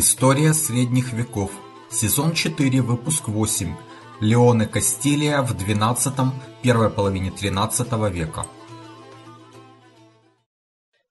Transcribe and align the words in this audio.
История 0.00 0.54
средних 0.54 1.12
веков. 1.12 1.50
Сезон 1.90 2.32
4, 2.32 2.82
выпуск 2.82 3.26
8. 3.26 3.74
Леоны 4.20 4.66
Кастилия 4.66 5.42
в 5.42 5.56
XII, 5.56 6.28
первой 6.62 6.88
половине 6.88 7.30
XIII 7.30 8.08
века. 8.08 8.46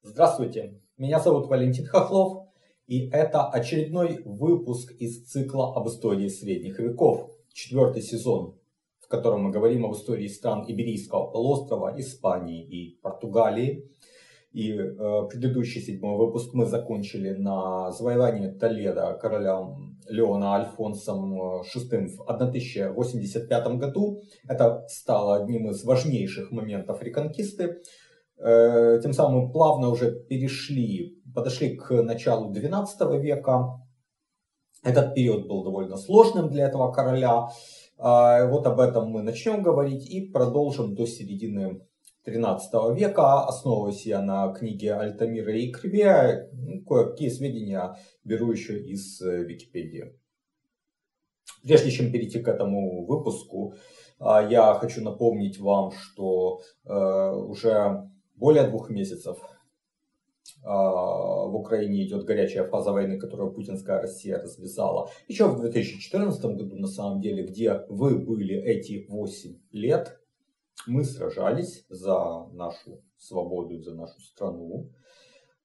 Здравствуйте, 0.03 0.79
меня 0.97 1.19
зовут 1.19 1.47
Валентин 1.47 1.85
Хохлов, 1.85 2.47
и 2.87 3.09
это 3.09 3.49
очередной 3.49 4.21
выпуск 4.23 4.93
из 4.93 5.25
цикла 5.25 5.75
об 5.75 5.89
истории 5.89 6.29
средних 6.29 6.79
веков, 6.79 7.29
четвертый 7.51 8.01
сезон, 8.01 8.57
в 9.01 9.09
котором 9.09 9.43
мы 9.43 9.51
говорим 9.51 9.85
об 9.85 9.95
истории 9.95 10.29
стран 10.29 10.63
Иберийского 10.65 11.29
полуострова, 11.29 11.93
Испании 11.99 12.63
и 12.63 13.01
Португалии– 13.01 13.91
и 14.57 14.71
э, 14.71 15.27
предыдущий 15.29 15.81
седьмой 15.81 16.17
выпуск 16.17 16.55
мы 16.55 16.65
закончили 16.65 17.29
на 17.29 17.91
завоевании 17.91 18.49
Толеда 18.49 19.13
королем 19.21 19.99
Леона 20.09 20.55
Альфонсом 20.55 21.61
VI 21.61 22.07
в 22.07 22.21
1085 22.21 23.67
году. 23.77 24.23
Это 24.49 24.83
стало 24.87 25.35
одним 25.35 25.69
из 25.69 25.83
важнейших 25.83 26.51
моментов 26.51 27.03
реконкисты. 27.03 27.83
Э, 28.39 28.99
тем 29.03 29.13
самым 29.13 29.51
плавно 29.51 29.89
уже 29.89 30.23
перешли, 30.27 31.21
подошли 31.35 31.75
к 31.75 31.91
началу 32.01 32.51
XII 32.51 33.19
века. 33.19 33.79
Этот 34.83 35.13
период 35.13 35.47
был 35.47 35.63
довольно 35.65 35.97
сложным 35.97 36.49
для 36.49 36.65
этого 36.65 36.91
короля. 36.91 37.49
Э, 37.99 38.49
вот 38.49 38.65
об 38.65 38.79
этом 38.79 39.11
мы 39.11 39.21
начнем 39.21 39.61
говорить 39.61 40.09
и 40.09 40.31
продолжим 40.31 40.95
до 40.95 41.05
середины 41.05 41.79
XIII 42.31 42.95
века, 42.95 43.45
основываясь 43.45 44.05
я 44.05 44.21
на 44.21 44.53
книге 44.53 44.93
Альтамира 44.93 45.55
и 45.55 45.71
Криве, 45.71 46.49
ну, 46.53 46.83
кое-какие 46.83 47.29
сведения 47.29 47.97
беру 48.23 48.51
еще 48.51 48.79
из 48.79 49.21
э, 49.21 49.43
Википедии. 49.43 50.13
Прежде 51.63 51.91
чем 51.91 52.11
перейти 52.11 52.39
к 52.39 52.47
этому 52.47 53.05
выпуску, 53.05 53.73
а, 54.19 54.41
я 54.47 54.73
хочу 54.75 55.03
напомнить 55.03 55.59
вам, 55.59 55.91
что 55.91 56.61
э, 56.85 56.93
уже 56.93 58.09
более 58.35 58.67
двух 58.67 58.89
месяцев 58.89 59.37
а, 60.63 61.45
в 61.45 61.55
Украине 61.55 62.05
идет 62.05 62.25
горячая 62.25 62.67
фаза 62.67 62.91
войны, 62.91 63.19
которую 63.19 63.51
путинская 63.51 64.01
Россия 64.01 64.39
развязала. 64.39 65.09
Еще 65.27 65.47
в 65.47 65.59
2014 65.59 66.43
году, 66.45 66.75
на 66.75 66.87
самом 66.87 67.21
деле, 67.21 67.43
где 67.43 67.85
вы 67.89 68.17
были 68.17 68.55
эти 68.55 69.05
8 69.09 69.59
лет, 69.71 70.19
мы 70.85 71.03
сражались 71.03 71.85
за 71.89 72.47
нашу 72.53 73.01
свободу, 73.17 73.79
за 73.81 73.95
нашу 73.95 74.19
страну. 74.21 74.89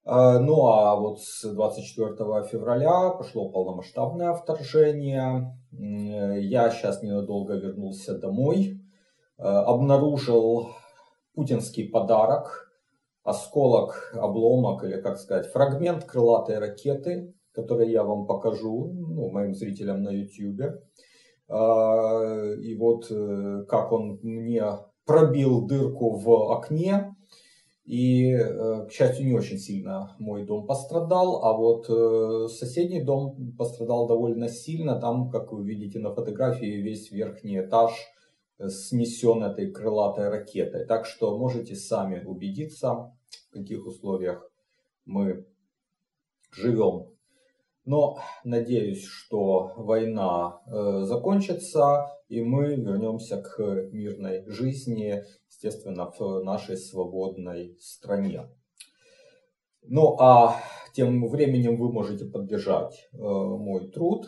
А, 0.05 0.39
ну 0.39 0.65
а 0.65 0.95
вот 0.95 1.21
с 1.21 1.43
24 1.53 2.15
февраля 2.49 3.11
пошло 3.11 3.49
полномасштабное 3.49 4.33
вторжение. 4.33 5.57
Я 5.71 6.69
сейчас 6.71 7.01
ненадолго 7.03 7.55
вернулся 7.55 8.17
домой. 8.17 8.81
А, 9.37 9.63
обнаружил 9.65 10.69
путинский 11.35 11.89
подарок. 11.89 12.69
Осколок, 13.23 14.11
обломок 14.15 14.83
или, 14.83 14.99
как 14.99 15.17
сказать, 15.17 15.45
фрагмент 15.47 16.03
крылатой 16.03 16.59
ракеты, 16.59 17.33
который 17.53 17.89
я 17.89 18.03
вам 18.03 18.27
покажу, 18.27 18.91
ну, 18.91 19.29
моим 19.29 19.53
зрителям 19.53 20.03
на 20.03 20.09
YouTube. 20.09 20.81
А, 21.47 22.53
и 22.61 22.75
вот 22.75 23.09
э, 23.09 23.63
как 23.69 23.93
он 23.93 24.19
мне 24.21 24.65
пробил 25.05 25.61
дырку 25.65 26.17
в 26.17 26.51
окне. 26.51 27.15
И, 27.85 28.31
э, 28.31 28.85
к 28.87 28.91
счастью, 28.91 29.25
не 29.25 29.33
очень 29.33 29.57
сильно 29.57 30.15
мой 30.17 30.45
дом 30.45 30.65
пострадал, 30.65 31.43
а 31.43 31.51
вот 31.51 31.89
э, 31.89 32.47
соседний 32.47 33.03
дом 33.03 33.53
пострадал 33.57 34.07
довольно 34.07 34.47
сильно. 34.47 34.99
Там, 35.01 35.29
как 35.29 35.51
вы 35.51 35.65
видите 35.65 35.99
на 35.99 36.13
фотографии, 36.13 36.81
весь 36.81 37.11
верхний 37.11 37.59
этаж 37.59 37.91
э, 38.57 38.69
снесен 38.69 39.43
этой 39.43 39.69
крылатой 39.69 40.29
ракетой. 40.29 40.85
Так 40.85 41.05
что 41.05 41.37
можете 41.37 41.75
сами 41.75 42.23
убедиться, 42.23 43.11
в 43.49 43.53
каких 43.53 43.85
условиях 43.85 44.49
мы 45.03 45.45
живем. 46.51 47.07
Но 47.83 48.17
надеюсь, 48.45 49.03
что 49.03 49.73
война 49.75 50.61
закончится, 51.03 52.07
и 52.33 52.41
мы 52.41 52.75
вернемся 52.75 53.37
к 53.41 53.59
мирной 53.91 54.43
жизни, 54.47 55.23
естественно, 55.47 56.11
в 56.17 56.43
нашей 56.43 56.77
свободной 56.77 57.77
стране. 57.79 58.49
Ну 59.83 60.17
а 60.19 60.55
тем 60.95 61.27
временем 61.27 61.77
вы 61.77 61.91
можете 61.91 62.25
поддержать 62.25 63.07
э, 63.13 63.17
мой 63.17 63.91
труд, 63.91 64.25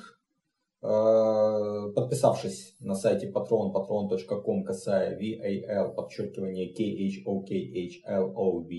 э, 0.84 1.94
подписавшись 1.96 2.76
на 2.80 2.94
сайте 2.94 3.32
patron, 3.32 3.74
patron.com, 3.74 4.64
касая 4.66 5.18
VAL, 5.20 5.96
подчеркивание 5.96 6.72
KHOKHLOV. 6.76 8.70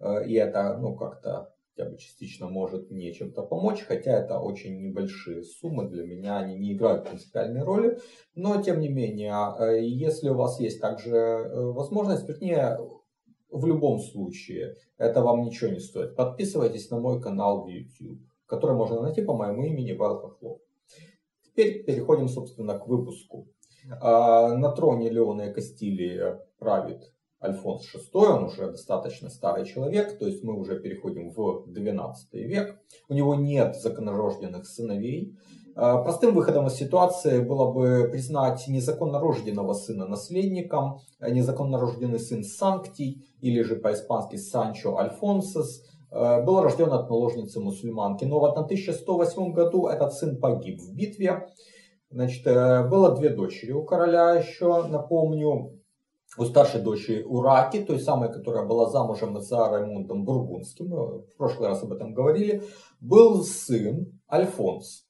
Э, 0.00 0.26
и 0.26 0.34
это, 0.34 0.76
ну, 0.78 0.96
как-то 0.96 1.53
хотя 1.74 1.90
бы 1.90 1.98
частично 1.98 2.48
может 2.48 2.90
мне 2.90 3.12
чем-то 3.12 3.42
помочь, 3.42 3.82
хотя 3.82 4.12
это 4.12 4.38
очень 4.38 4.80
небольшие 4.80 5.42
суммы 5.42 5.88
для 5.88 6.04
меня, 6.04 6.38
они 6.38 6.56
не 6.56 6.74
играют 6.74 7.06
принципиальной 7.06 7.62
роли, 7.62 7.98
но 8.34 8.62
тем 8.62 8.80
не 8.80 8.88
менее, 8.88 9.34
э, 9.58 9.84
если 9.84 10.28
у 10.28 10.34
вас 10.34 10.60
есть 10.60 10.80
также 10.80 11.16
э, 11.16 11.60
возможность, 11.72 12.28
вернее, 12.28 12.78
в 13.50 13.66
любом 13.66 14.00
случае, 14.00 14.74
это 14.98 15.22
вам 15.22 15.42
ничего 15.42 15.70
не 15.70 15.80
стоит, 15.80 16.16
подписывайтесь 16.16 16.90
на 16.90 16.98
мой 16.98 17.20
канал 17.20 17.64
в 17.64 17.68
YouTube, 17.68 18.20
который 18.46 18.76
можно 18.76 19.00
найти 19.00 19.22
по 19.22 19.34
моему 19.34 19.64
имени 19.64 19.92
Вайл 19.92 20.18
Хохлов. 20.18 20.60
Теперь 21.42 21.84
переходим, 21.84 22.28
собственно, 22.28 22.78
к 22.78 22.88
выпуску. 22.88 23.48
А, 24.00 24.56
на 24.56 24.72
троне 24.72 25.10
Леона 25.10 25.42
и 25.42 25.52
Кастилии 25.52 26.36
правит 26.58 27.14
Альфонс 27.44 27.84
VI, 27.94 28.26
он 28.26 28.44
уже 28.44 28.70
достаточно 28.70 29.28
старый 29.28 29.66
человек, 29.66 30.18
то 30.18 30.26
есть 30.26 30.42
мы 30.42 30.58
уже 30.58 30.80
переходим 30.80 31.30
в 31.30 31.64
12 31.66 32.32
век. 32.32 32.78
У 33.08 33.14
него 33.14 33.34
нет 33.34 33.76
законорожденных 33.76 34.66
сыновей. 34.66 35.36
А, 35.76 35.98
простым 35.98 36.34
выходом 36.34 36.68
из 36.68 36.74
ситуации 36.74 37.40
было 37.40 37.72
бы 37.72 38.08
признать 38.10 38.64
незаконно 38.68 39.18
рожденного 39.18 39.74
сына 39.74 40.06
наследником, 40.06 41.00
а 41.18 41.30
незаконно 41.30 41.78
рожденный 41.78 42.20
сын 42.20 42.44
Санктий, 42.44 43.26
или 43.40 43.62
же 43.62 43.76
по-испански 43.76 44.36
Санчо 44.36 44.96
Альфонсос, 44.96 45.82
а, 46.10 46.42
был 46.42 46.62
рожден 46.62 46.92
от 46.92 47.10
наложницы 47.10 47.60
мусульманки. 47.60 48.24
Но 48.24 48.40
в 48.40 48.44
1108 48.44 49.52
году 49.52 49.88
этот 49.88 50.14
сын 50.14 50.38
погиб 50.38 50.80
в 50.80 50.94
битве. 50.94 51.48
Значит, 52.10 52.46
э, 52.46 52.86
было 52.88 53.16
две 53.16 53.30
дочери 53.30 53.72
у 53.72 53.82
короля 53.84 54.34
еще, 54.34 54.84
напомню 54.86 55.80
у 56.36 56.44
старшей 56.44 56.80
дочери 56.80 57.22
Ураки, 57.22 57.80
той 57.84 58.00
самой, 58.00 58.32
которая 58.32 58.64
была 58.64 58.90
замужем 58.90 59.40
за 59.40 59.68
Раймундом 59.68 60.24
Бургундским, 60.24 60.88
мы 60.88 61.18
в 61.20 61.36
прошлый 61.36 61.68
раз 61.68 61.82
об 61.82 61.92
этом 61.92 62.12
говорили, 62.14 62.62
был 63.00 63.42
сын 63.44 64.20
Альфонс, 64.30 65.06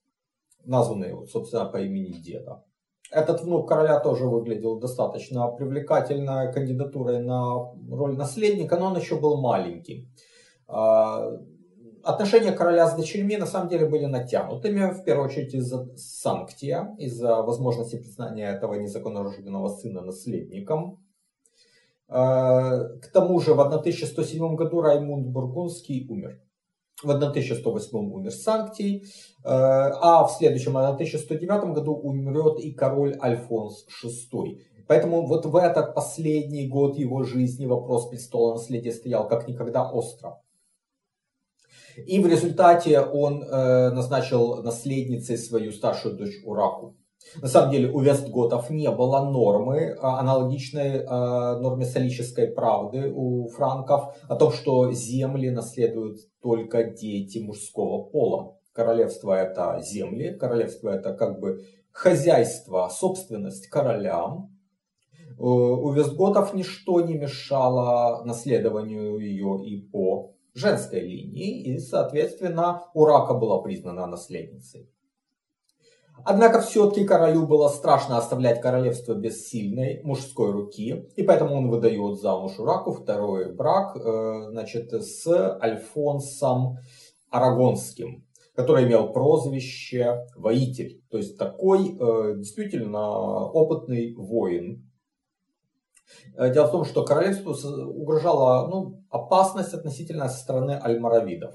названный, 0.64 1.26
собственно, 1.26 1.64
по 1.66 1.78
имени 1.78 2.12
деда. 2.12 2.62
Этот 3.10 3.42
внук 3.42 3.68
короля 3.68 4.00
тоже 4.00 4.26
выглядел 4.26 4.78
достаточно 4.78 5.46
привлекательной 5.48 6.52
кандидатурой 6.52 7.20
на 7.20 7.72
роль 7.90 8.16
наследника, 8.16 8.76
но 8.76 8.86
он 8.86 8.96
еще 8.96 9.20
был 9.20 9.40
маленький. 9.40 10.08
А, 10.66 11.30
отношения 12.02 12.52
короля 12.52 12.88
с 12.88 12.96
дочерьми 12.96 13.36
на 13.36 13.46
самом 13.46 13.68
деле 13.68 13.86
были 13.86 14.06
натянутыми, 14.06 14.92
в 14.92 15.04
первую 15.04 15.28
очередь 15.28 15.54
из-за 15.54 15.86
санктия, 15.96 16.94
из-за 16.98 17.42
возможности 17.42 17.96
признания 17.96 18.50
этого 18.50 18.74
незаконно 18.74 19.22
рожденного 19.22 19.68
сына 19.68 20.00
наследником. 20.00 21.03
А, 22.16 22.78
к 23.02 23.08
тому 23.08 23.40
же 23.40 23.54
в 23.54 23.60
1107 23.60 24.54
году 24.54 24.80
Раймунд 24.80 25.26
Бургундский 25.26 26.06
умер. 26.08 26.40
В 27.02 27.10
1108 27.10 28.12
умер 28.12 28.30
Санктий, 28.30 29.04
а, 29.42 30.20
а 30.20 30.24
в 30.24 30.30
следующем 30.30 30.76
1109 30.76 31.74
году 31.74 31.92
умрет 31.92 32.60
и 32.60 32.72
король 32.72 33.18
Альфонс 33.20 33.84
VI. 34.04 34.60
Поэтому 34.86 35.26
вот 35.26 35.44
в 35.44 35.56
этот 35.56 35.96
последний 35.96 36.68
год 36.68 36.96
его 36.96 37.24
жизни 37.24 37.66
вопрос 37.66 38.08
престола 38.08 38.54
наследия 38.54 38.92
стоял 38.92 39.26
как 39.26 39.48
никогда 39.48 39.90
остро. 39.90 40.40
И 41.96 42.20
в 42.20 42.28
результате 42.28 43.00
он 43.00 43.42
э, 43.42 43.90
назначил 43.90 44.62
наследницей 44.62 45.36
свою 45.36 45.72
старшую 45.72 46.16
дочь 46.16 46.44
Ураку. 46.44 46.96
На 47.40 47.48
самом 47.48 47.72
деле 47.72 47.90
у 47.90 48.00
вестготов 48.00 48.70
не 48.70 48.90
было 48.90 49.24
нормы, 49.24 49.96
а, 50.00 50.20
аналогичной 50.20 51.04
а, 51.06 51.58
норме 51.58 51.84
солической 51.84 52.48
правды 52.48 53.12
у 53.14 53.48
франков, 53.48 54.16
о 54.28 54.36
том, 54.36 54.52
что 54.52 54.92
земли 54.92 55.50
наследуют 55.50 56.18
только 56.42 56.84
дети 56.84 57.38
мужского 57.38 58.04
пола. 58.04 58.56
Королевство 58.72 59.32
это 59.32 59.80
земли, 59.82 60.36
королевство 60.36 60.90
это 60.90 61.14
как 61.14 61.40
бы 61.40 61.64
хозяйство, 61.92 62.88
собственность 62.88 63.68
королям. 63.68 64.50
У 65.38 65.90
вестготов 65.90 66.54
ничто 66.54 67.00
не 67.00 67.14
мешало 67.14 68.24
наследованию 68.24 69.18
ее 69.18 69.64
и 69.64 69.80
по 69.80 70.34
женской 70.54 71.00
линии, 71.00 71.62
и, 71.62 71.78
соответственно, 71.78 72.84
Урака 72.94 73.34
была 73.34 73.60
признана 73.60 74.06
наследницей. 74.06 74.93
Однако 76.22 76.60
все-таки 76.60 77.04
королю 77.04 77.46
было 77.46 77.68
страшно 77.68 78.16
оставлять 78.16 78.60
королевство 78.60 79.14
без 79.14 79.46
сильной 79.46 80.00
мужской 80.04 80.52
руки, 80.52 81.06
и 81.16 81.22
поэтому 81.22 81.56
он 81.56 81.68
выдает 81.68 82.20
замуж 82.20 82.58
Ураку 82.58 82.92
второй 82.92 83.52
брак 83.52 83.96
э, 83.96 84.50
значит, 84.50 84.92
с 84.92 85.26
Альфонсом 85.60 86.78
Арагонским, 87.30 88.24
который 88.54 88.84
имел 88.84 89.12
прозвище 89.12 90.26
«воитель», 90.36 91.02
то 91.10 91.18
есть 91.18 91.36
такой 91.36 91.96
э, 91.98 92.36
действительно 92.36 93.46
опытный 93.50 94.14
воин. 94.14 94.88
Э, 96.36 96.52
дело 96.52 96.68
в 96.68 96.72
том, 96.72 96.84
что 96.84 97.04
королевству 97.04 97.52
угрожала 97.52 98.68
ну, 98.68 99.04
опасность 99.10 99.74
относительно 99.74 100.28
со 100.28 100.38
стороны 100.38 100.72
альмаравидов. 100.72 101.54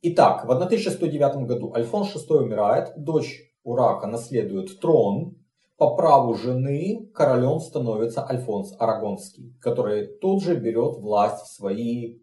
Итак, 0.00 0.44
в 0.44 0.50
1109 0.52 1.46
году 1.48 1.72
Альфонс 1.74 2.14
VI 2.14 2.36
умирает, 2.36 2.92
дочь 2.96 3.40
Урака 3.64 4.06
наследует 4.06 4.78
трон, 4.80 5.36
по 5.76 5.96
праву 5.96 6.34
жены 6.34 7.10
королем 7.12 7.58
становится 7.58 8.24
Альфонс 8.24 8.74
Арагонский, 8.78 9.56
который 9.60 10.06
тут 10.06 10.44
же 10.44 10.54
берет 10.54 10.98
власть 10.98 11.44
в 11.44 11.52
свои 11.52 12.20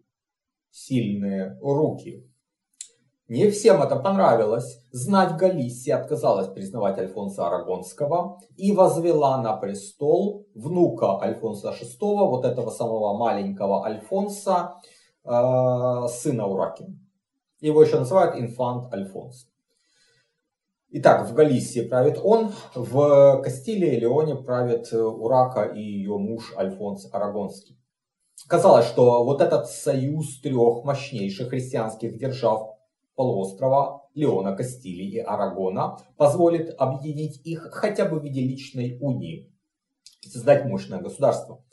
сильные 0.70 1.58
руки. 1.60 2.26
Не 3.28 3.50
всем 3.50 3.82
это 3.82 3.96
понравилось. 3.96 4.82
Знать 4.90 5.36
Галисии 5.36 5.90
отказалась 5.90 6.48
признавать 6.48 6.98
Альфонса 6.98 7.46
Арагонского 7.46 8.38
и 8.56 8.72
возвела 8.72 9.42
на 9.42 9.54
престол 9.54 10.46
внука 10.54 11.20
Альфонса 11.20 11.74
VI, 11.78 11.96
вот 12.00 12.46
этого 12.46 12.70
самого 12.70 13.18
маленького 13.18 13.84
Альфонса, 13.84 14.76
э, 15.24 16.08
сына 16.08 16.46
Ураки. 16.46 16.86
Его 17.60 17.82
еще 17.82 17.98
называют 17.98 18.36
инфант 18.36 18.92
Альфонс. 18.92 19.48
Итак, 20.90 21.28
в 21.28 21.34
Галисии 21.34 21.80
правит 21.80 22.18
он, 22.22 22.52
в 22.74 23.42
Кастилии 23.42 23.98
Леоне 23.98 24.36
правит 24.36 24.92
Урака 24.92 25.64
и 25.64 25.80
ее 25.80 26.16
муж 26.16 26.54
Альфонс 26.56 27.12
Арагонский. 27.12 27.78
Казалось, 28.48 28.86
что 28.86 29.24
вот 29.24 29.40
этот 29.40 29.68
союз 29.68 30.40
трех 30.40 30.84
мощнейших 30.84 31.48
христианских 31.48 32.18
держав 32.18 32.76
полуострова 33.14 34.08
Леона, 34.14 34.54
Кастилии 34.54 35.14
и 35.14 35.18
Арагона 35.18 35.98
позволит 36.16 36.74
объединить 36.78 37.44
их 37.44 37.68
хотя 37.72 38.04
бы 38.04 38.20
в 38.20 38.24
виде 38.24 38.42
личной 38.42 38.98
унии 39.00 39.52
и 40.22 40.28
создать 40.28 40.66
мощное 40.66 41.00
государство. 41.00 41.64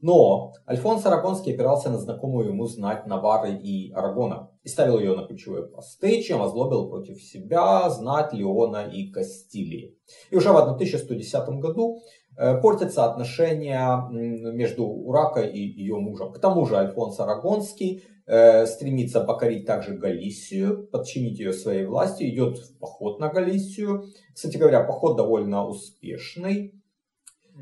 Но 0.00 0.52
Альфонс 0.68 1.04
Арагонский 1.06 1.54
опирался 1.54 1.90
на 1.90 1.98
знакомую 1.98 2.48
ему 2.48 2.66
знать 2.66 3.06
Навары 3.06 3.54
и 3.56 3.90
Арагона 3.92 4.50
и 4.62 4.68
ставил 4.68 4.98
ее 4.98 5.16
на 5.16 5.26
ключевые 5.26 5.66
посты, 5.66 6.22
чем 6.22 6.40
озлобил 6.40 6.88
против 6.88 7.20
себя 7.22 7.90
знать 7.90 8.32
Леона 8.32 8.88
и 8.88 9.10
Кастилии. 9.10 9.96
И 10.30 10.36
уже 10.36 10.50
в 10.50 10.56
1110 10.56 11.48
году 11.60 11.98
э, 12.36 12.60
портятся 12.60 13.04
отношения 13.04 14.08
между 14.10 14.84
Уракой 14.86 15.50
и 15.50 15.58
ее 15.58 15.96
мужем. 15.96 16.32
К 16.32 16.38
тому 16.38 16.64
же 16.66 16.76
Альфонс 16.76 17.18
Арагонский 17.18 18.04
Э, 18.30 18.66
стремится 18.66 19.22
покорить 19.22 19.64
также 19.64 19.94
Галисию, 19.94 20.86
подчинить 20.88 21.38
ее 21.38 21.54
своей 21.54 21.86
власти, 21.86 22.28
идет 22.28 22.58
в 22.58 22.78
поход 22.78 23.20
на 23.20 23.30
Галисию. 23.30 24.04
Кстати 24.34 24.58
говоря, 24.58 24.84
поход 24.84 25.16
довольно 25.16 25.66
успешный. 25.66 26.77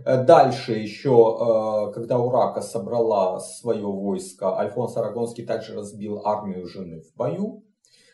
Э, 0.05 0.23
дальше 0.25 0.73
еще, 0.73 1.89
э, 1.89 1.93
когда 1.93 2.19
Урака 2.19 2.61
собрала 2.61 3.41
свое 3.41 3.87
войско, 3.87 4.59
Альфонс 4.59 4.97
Арагонский 4.97 5.47
также 5.47 5.75
разбил 5.75 6.23
армию 6.25 6.67
жены 6.67 7.01
в 7.01 7.17
бою. 7.17 7.63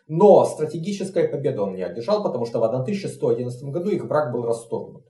Но 0.08 0.44
стратегической 0.44 1.29
победы 1.29 1.61
он 1.61 1.75
не 1.75 1.82
одержал, 1.82 2.23
потому 2.23 2.44
что 2.44 2.58
в 2.58 2.64
1111 2.64 3.70
году 3.70 3.88
их 3.90 4.06
брак 4.06 4.32
был 4.32 4.44
расторгнут. 4.44 5.06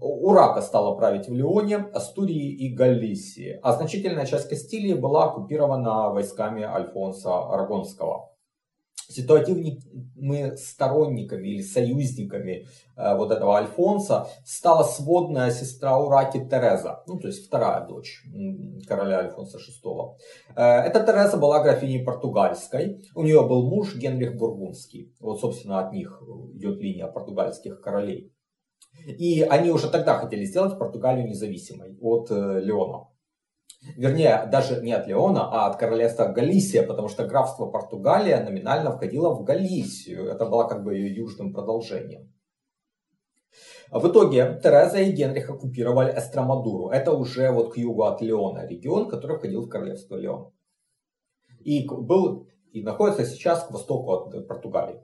Урака 0.00 0.60
стала 0.60 0.96
править 0.96 1.28
в 1.28 1.32
Леоне, 1.32 1.76
Астурии 1.94 2.52
и 2.52 2.74
Галлисии, 2.74 3.60
а 3.62 3.72
значительная 3.72 4.26
часть 4.26 4.48
Кастилии 4.48 4.94
была 4.94 5.26
оккупирована 5.26 6.10
войсками 6.10 6.62
Альфонса 6.64 7.48
Арагонского. 7.48 8.33
Ситуативными 9.14 10.56
сторонниками 10.56 11.48
или 11.48 11.62
союзниками 11.62 12.66
э, 12.96 13.16
вот 13.16 13.30
этого 13.30 13.56
Альфонса 13.56 14.26
стала 14.44 14.82
сводная 14.82 15.50
сестра 15.50 15.96
Ураки 15.98 16.38
Тереза, 16.38 17.02
ну 17.06 17.18
то 17.18 17.28
есть 17.28 17.46
вторая 17.46 17.86
дочь 17.86 18.22
короля 18.88 19.20
Альфонса 19.20 19.58
VI. 19.58 20.16
Э, 20.56 20.80
эта 20.80 21.00
Тереза 21.00 21.36
была 21.36 21.62
графиней 21.62 22.04
португальской, 22.04 23.04
у 23.14 23.22
нее 23.22 23.46
был 23.46 23.68
муж 23.68 23.94
Генрих 23.94 24.36
Бургундский, 24.36 25.14
вот 25.20 25.40
собственно 25.40 25.78
от 25.86 25.92
них 25.92 26.20
идет 26.54 26.80
линия 26.80 27.06
португальских 27.06 27.80
королей. 27.80 28.32
И 29.06 29.42
они 29.42 29.70
уже 29.70 29.90
тогда 29.90 30.18
хотели 30.18 30.44
сделать 30.44 30.78
Португалию 30.78 31.28
независимой 31.28 31.96
от 32.00 32.30
э, 32.30 32.60
Леона. 32.60 33.08
Вернее, 33.96 34.48
даже 34.50 34.80
не 34.82 34.92
от 34.92 35.06
Леона, 35.06 35.48
а 35.50 35.66
от 35.66 35.76
королевства 35.76 36.26
Галисия, 36.26 36.86
потому 36.86 37.08
что 37.08 37.26
графство 37.26 37.66
Португалия 37.66 38.42
номинально 38.42 38.92
входило 38.92 39.34
в 39.34 39.44
Галисию. 39.44 40.26
Это 40.26 40.46
было 40.46 40.66
как 40.66 40.82
бы 40.82 40.94
ее 40.94 41.14
южным 41.14 41.52
продолжением. 41.52 42.32
В 43.90 44.08
итоге 44.08 44.58
Тереза 44.62 44.98
и 44.98 45.12
Генрих 45.12 45.50
оккупировали 45.50 46.18
Эстрамадуру. 46.18 46.88
Это 46.88 47.12
уже 47.12 47.50
вот 47.50 47.74
к 47.74 47.76
югу 47.76 48.04
от 48.04 48.20
Леона 48.20 48.66
регион, 48.66 49.08
который 49.08 49.36
входил 49.36 49.62
в 49.62 49.68
королевство 49.68 50.16
Леон. 50.16 50.50
И 51.60 51.86
был 51.86 52.48
и 52.72 52.82
находится 52.82 53.24
сейчас 53.24 53.64
к 53.64 53.70
востоку 53.70 54.10
от 54.12 54.48
Португалии. 54.48 55.00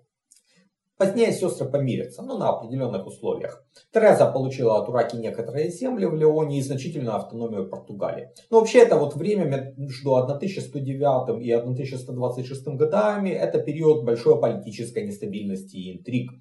Позднее 1.00 1.32
сестры 1.32 1.66
помирятся, 1.66 2.20
но 2.22 2.36
на 2.36 2.50
определенных 2.50 3.06
условиях. 3.06 3.64
Тереза 3.90 4.26
получила 4.26 4.82
от 4.82 4.88
Ураки 4.90 5.16
некоторые 5.16 5.70
земли 5.70 6.04
в 6.04 6.14
Леоне 6.14 6.58
и 6.58 6.62
значительную 6.62 7.16
автономию 7.16 7.70
Португалии. 7.70 8.28
Но 8.50 8.58
вообще 8.58 8.80
это 8.80 8.96
вот 8.96 9.16
время 9.16 9.72
между 9.78 10.14
1109 10.14 11.42
и 11.42 11.52
1126 11.52 12.66
годами, 12.76 13.30
это 13.30 13.60
период 13.60 14.04
большой 14.04 14.38
политической 14.38 15.06
нестабильности 15.06 15.76
и 15.76 15.96
интриг. 15.96 16.32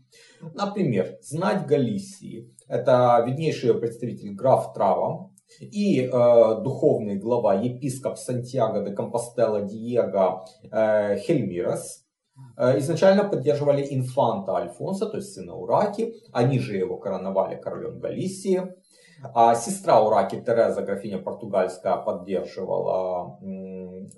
Например, 0.54 1.08
знать 1.22 1.66
Галисии, 1.66 2.54
это 2.68 3.24
виднейший 3.26 3.74
представитель 3.76 4.34
граф 4.34 4.74
Трава, 4.74 5.32
и 5.62 6.02
э, 6.02 6.10
духовный 6.10 7.16
глава 7.16 7.54
епископ 7.54 8.18
Сантьяго 8.18 8.84
де 8.84 8.94
Компостела 8.94 9.62
Диего 9.62 10.46
э, 10.70 11.16
Хельмирас, 11.20 12.04
Э, 12.04 12.09
изначально 12.58 13.24
поддерживали 13.24 13.88
инфанта 13.90 14.56
Альфонса, 14.56 15.06
то 15.06 15.18
есть 15.18 15.34
сына 15.34 15.56
Ураки. 15.56 16.14
Они 16.34 16.60
же 16.60 16.76
его 16.76 16.98
короновали 16.98 17.56
королем 17.56 18.00
Галисии. 18.00 18.74
А 19.34 19.56
сестра 19.56 20.02
Ураки 20.02 20.40
Тереза, 20.40 20.82
графиня 20.82 21.20
португальская, 21.20 21.98
поддерживала 21.98 23.38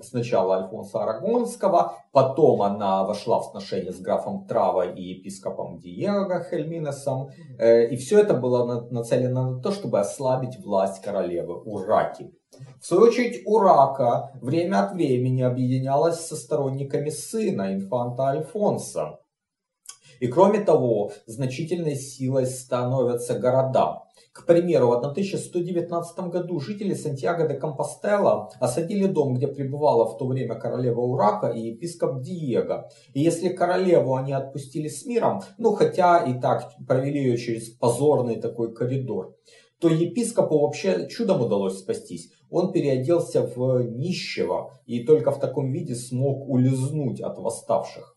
сначала 0.01 0.57
Альфонса 0.57 1.03
Арагонского, 1.03 1.95
потом 2.11 2.61
она 2.61 3.03
вошла 3.03 3.39
в 3.39 3.45
сношение 3.45 3.91
с 3.91 3.99
графом 3.99 4.45
Трава 4.45 4.85
и 4.85 5.01
епископом 5.01 5.79
Диего 5.79 6.43
Хельминесом. 6.49 7.29
Э, 7.59 7.87
и 7.87 7.97
все 7.97 8.19
это 8.19 8.33
было 8.33 8.87
нацелено 8.89 9.51
на 9.51 9.61
то, 9.61 9.71
чтобы 9.71 9.99
ослабить 9.99 10.63
власть 10.63 11.01
королевы 11.01 11.55
Ураки. 11.55 12.31
В 12.79 12.85
свою 12.85 13.03
очередь 13.03 13.41
Урака 13.45 14.31
время 14.41 14.85
от 14.85 14.93
времени 14.93 15.41
объединялась 15.41 16.19
со 16.19 16.35
сторонниками 16.35 17.09
сына 17.09 17.73
инфанта 17.73 18.29
Альфонса. 18.29 19.19
И 20.19 20.27
кроме 20.27 20.59
того, 20.59 21.11
значительной 21.25 21.95
силой 21.95 22.45
становятся 22.45 23.39
города. 23.39 24.03
К 24.33 24.45
примеру, 24.45 24.87
в 24.87 24.93
1119 24.93 26.19
году 26.29 26.59
жители 26.61 26.93
Сантьяго 26.93 27.49
де 27.49 27.55
Компостела 27.55 28.49
осадили 28.61 29.05
дом, 29.05 29.33
где 29.33 29.47
пребывала 29.47 30.05
в 30.05 30.17
то 30.17 30.25
время 30.25 30.55
королева 30.55 31.01
Урака 31.01 31.47
и 31.47 31.71
епископ 31.71 32.21
Диего. 32.21 32.89
И 33.13 33.19
если 33.19 33.49
королеву 33.49 34.15
они 34.15 34.31
отпустили 34.31 34.87
с 34.87 35.05
миром, 35.05 35.41
ну 35.57 35.73
хотя 35.73 36.19
и 36.23 36.39
так 36.39 36.71
провели 36.87 37.19
ее 37.19 37.37
через 37.37 37.71
позорный 37.71 38.39
такой 38.39 38.73
коридор, 38.73 39.35
то 39.79 39.89
епископу 39.89 40.59
вообще 40.59 41.09
чудом 41.09 41.41
удалось 41.41 41.79
спастись. 41.79 42.31
Он 42.49 42.71
переоделся 42.71 43.41
в 43.41 43.83
нищего 43.83 44.79
и 44.85 45.03
только 45.03 45.31
в 45.31 45.39
таком 45.39 45.73
виде 45.73 45.95
смог 45.95 46.47
улизнуть 46.47 47.19
от 47.19 47.37
восставших. 47.37 48.15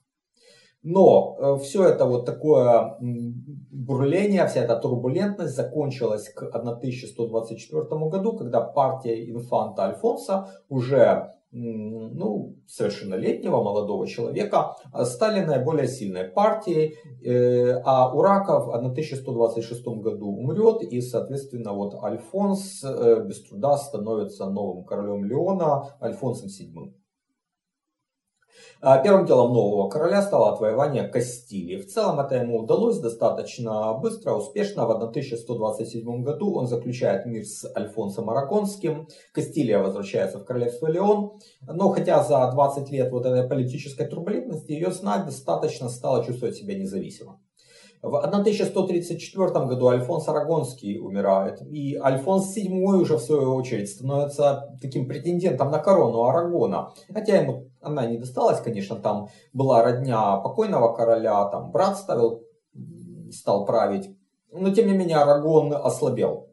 Но 0.85 1.37
э, 1.39 1.57
все 1.63 1.85
это 1.85 2.05
вот 2.05 2.27
такое 2.27 2.97
бурление, 3.01 4.47
вся 4.47 4.61
эта 4.61 4.77
турбулентность 4.77 5.57
закончилась 5.57 6.29
к 6.29 6.43
1124 6.43 7.85
году, 8.11 8.37
когда 8.37 8.61
партия 8.61 9.31
инфанта 9.31 9.87
Альфонса 9.87 10.49
уже 10.69 11.31
ну, 11.55 12.57
совершеннолетнего 12.67 13.63
молодого 13.63 14.07
человека 14.09 14.75
а, 14.93 15.05
стали 15.05 15.45
наиболее 15.45 15.87
сильной 15.87 16.25
партией, 16.25 16.97
э, 17.25 17.81
а 17.85 18.13
Ураков 18.13 18.67
в 18.67 18.71
1126 18.75 19.87
году 20.03 20.27
умрет, 20.27 20.83
и, 20.83 21.01
соответственно, 21.01 21.73
вот 21.73 21.95
Альфонс 22.03 22.83
э, 22.83 23.25
без 23.25 23.45
труда 23.45 23.77
становится 23.77 24.51
новым 24.51 24.85
королем 24.85 25.25
Леона, 25.25 25.97
Альфонсом 26.03 26.49
VII. 26.49 26.93
А, 28.81 28.99
первым 28.99 29.27
делом 29.27 29.53
нового 29.53 29.89
короля 29.89 30.23
стало 30.23 30.53
отвоевание 30.53 31.09
Кастилии. 31.09 31.77
В 31.77 31.87
целом 31.87 32.21
это 32.21 32.37
ему 32.37 32.61
удалось 32.61 32.99
достаточно 32.99 33.95
быстро, 33.95 34.33
успешно. 34.33 34.87
В 34.87 34.91
1127 34.91 36.23
году 36.23 36.55
он 36.55 36.67
заключает 36.67 37.27
мир 37.27 37.45
с 37.45 37.65
Альфонсом 37.77 38.29
Арагонским. 38.31 39.09
Кастилия 39.33 39.79
возвращается 39.79 40.39
в 40.39 40.45
королевство 40.45 40.87
Леон. 40.87 41.39
Но 41.63 41.91
хотя 41.91 42.23
за 42.23 42.51
20 42.51 42.91
лет 42.91 43.11
вот 43.11 43.27
этой 43.27 43.49
политической 43.49 44.07
турбулентности 44.07 44.73
ее 44.73 44.91
знать 44.91 45.27
достаточно 45.27 45.89
стала 45.89 46.25
чувствовать 46.25 46.57
себя 46.57 46.79
независимо. 46.79 47.41
В 48.05 48.17
1134 48.17 49.65
году 49.65 49.89
Альфонс 49.89 50.29
Арагонский 50.29 50.99
умирает, 50.99 51.63
и 51.63 51.97
Альфонс 51.97 52.55
VII 52.55 53.01
уже 53.01 53.17
в 53.17 53.23
свою 53.23 53.55
очередь 53.55 53.89
становится 53.89 54.77
таким 54.83 55.09
претендентом 55.09 55.71
на 55.71 55.79
корону 55.79 56.25
Арагона. 56.25 56.93
Хотя 57.11 57.41
ему 57.41 57.71
она 57.81 58.05
не 58.05 58.19
досталась, 58.19 58.61
конечно, 58.61 58.97
там 58.97 59.29
была 59.55 59.83
родня 59.83 60.37
покойного 60.37 60.95
короля, 60.95 61.47
там 61.47 61.71
брат 61.71 61.97
ставил, 61.97 62.43
стал 63.31 63.65
править, 63.65 64.11
но 64.53 64.69
тем 64.69 64.87
не 64.87 64.93
менее 64.93 65.17
Арагон 65.17 65.73
ослабел. 65.73 66.51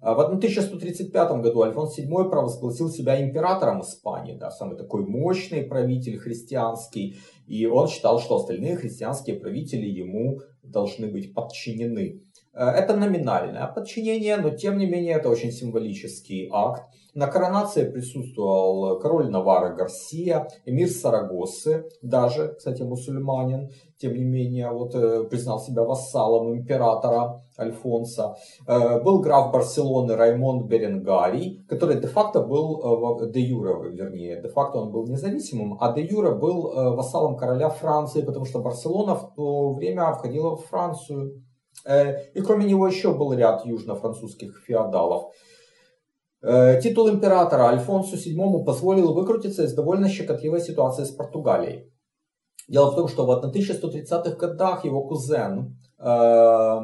В 0.00 0.20
1135 0.20 1.42
году 1.42 1.62
Альфонс 1.62 1.98
VII 1.98 2.30
провозгласил 2.30 2.88
себя 2.88 3.20
императором 3.20 3.80
Испании, 3.80 4.36
да, 4.36 4.52
самый 4.52 4.76
такой 4.76 5.04
мощный 5.04 5.62
правитель 5.62 6.18
христианский, 6.18 7.16
и 7.48 7.66
он 7.66 7.88
считал, 7.88 8.20
что 8.20 8.36
остальные 8.36 8.76
христианские 8.76 9.40
правители 9.40 9.86
ему 9.86 10.38
должны 10.70 11.08
быть 11.08 11.34
подчинены. 11.34 12.22
Э, 12.54 12.66
это 12.66 12.96
номинальное 12.96 13.66
подчинение, 13.66 14.36
но 14.36 14.50
тем 14.50 14.78
не 14.78 14.86
менее 14.86 15.14
это 15.14 15.28
очень 15.28 15.52
символический 15.52 16.48
акт. 16.52 16.84
На 17.14 17.26
коронации 17.26 17.90
присутствовал 17.90 19.00
король 19.00 19.30
Навара 19.30 19.74
Гарсия, 19.74 20.48
эмир 20.66 20.88
Сарагосы, 20.88 21.88
даже, 22.02 22.54
кстати, 22.56 22.82
мусульманин, 22.82 23.70
тем 23.96 24.14
не 24.14 24.24
менее, 24.24 24.70
вот, 24.70 24.94
э, 24.94 25.24
признал 25.24 25.60
себя 25.60 25.82
вассалом 25.82 26.54
императора 26.54 27.42
Альфонса. 27.58 28.36
Э, 28.66 29.00
был 29.02 29.20
граф 29.20 29.52
Барселоны 29.52 30.16
Раймонд 30.16 30.66
Беренгарий, 30.66 31.64
который 31.68 32.00
де-факто 32.00 32.40
был, 32.40 33.30
де 33.30 33.40
юре, 33.40 33.90
вернее, 33.90 34.40
де-факто 34.42 34.78
он 34.78 34.92
был 34.92 35.06
независимым, 35.06 35.76
а 35.80 35.92
де 35.92 36.02
юре 36.02 36.32
был 36.32 36.94
вассалом 36.94 37.36
короля 37.36 37.68
Франции, 37.68 38.22
потому 38.22 38.44
что 38.44 38.60
Барселона 38.60 39.14
в 39.14 39.34
то 39.34 39.72
время 39.72 40.12
входила 40.12 40.56
в 40.56 40.64
Францию. 40.66 41.42
Э, 41.84 42.30
и 42.34 42.40
кроме 42.40 42.64
него 42.64 42.86
еще 42.86 43.14
был 43.14 43.32
ряд 43.32 43.64
южно-французских 43.64 44.62
феодалов. 44.66 45.32
Э, 46.42 46.80
титул 46.80 47.08
императора 47.08 47.68
Альфонсу 47.68 48.16
VII 48.16 48.64
позволил 48.64 49.12
выкрутиться 49.14 49.64
из 49.64 49.74
довольно 49.74 50.08
щекотливой 50.08 50.60
ситуации 50.60 51.04
с 51.04 51.10
Португалией. 51.10 51.92
Дело 52.68 52.90
в 52.90 52.96
том, 52.96 53.08
что 53.08 53.26
в 53.26 53.30
1130-х 53.30 54.36
годах 54.36 54.84
его 54.84 55.08
кузен 55.08 55.78
э, 55.98 56.80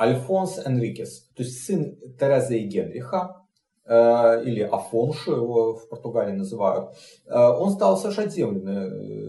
Альфонс 0.00 0.58
Энрикес, 0.64 1.28
то 1.34 1.42
есть 1.42 1.64
сын 1.64 1.96
Терезы 2.18 2.58
и 2.58 2.66
Генриха, 2.66 3.38
Э, 3.90 4.42
или 4.44 4.60
Афоншу 4.60 5.32
его 5.32 5.74
в 5.74 5.88
Португалии 5.88 6.34
называют, 6.34 6.90
э, 7.26 7.34
он 7.34 7.70
стал 7.70 7.96
совершать 7.96 8.34
земли, 8.34 8.60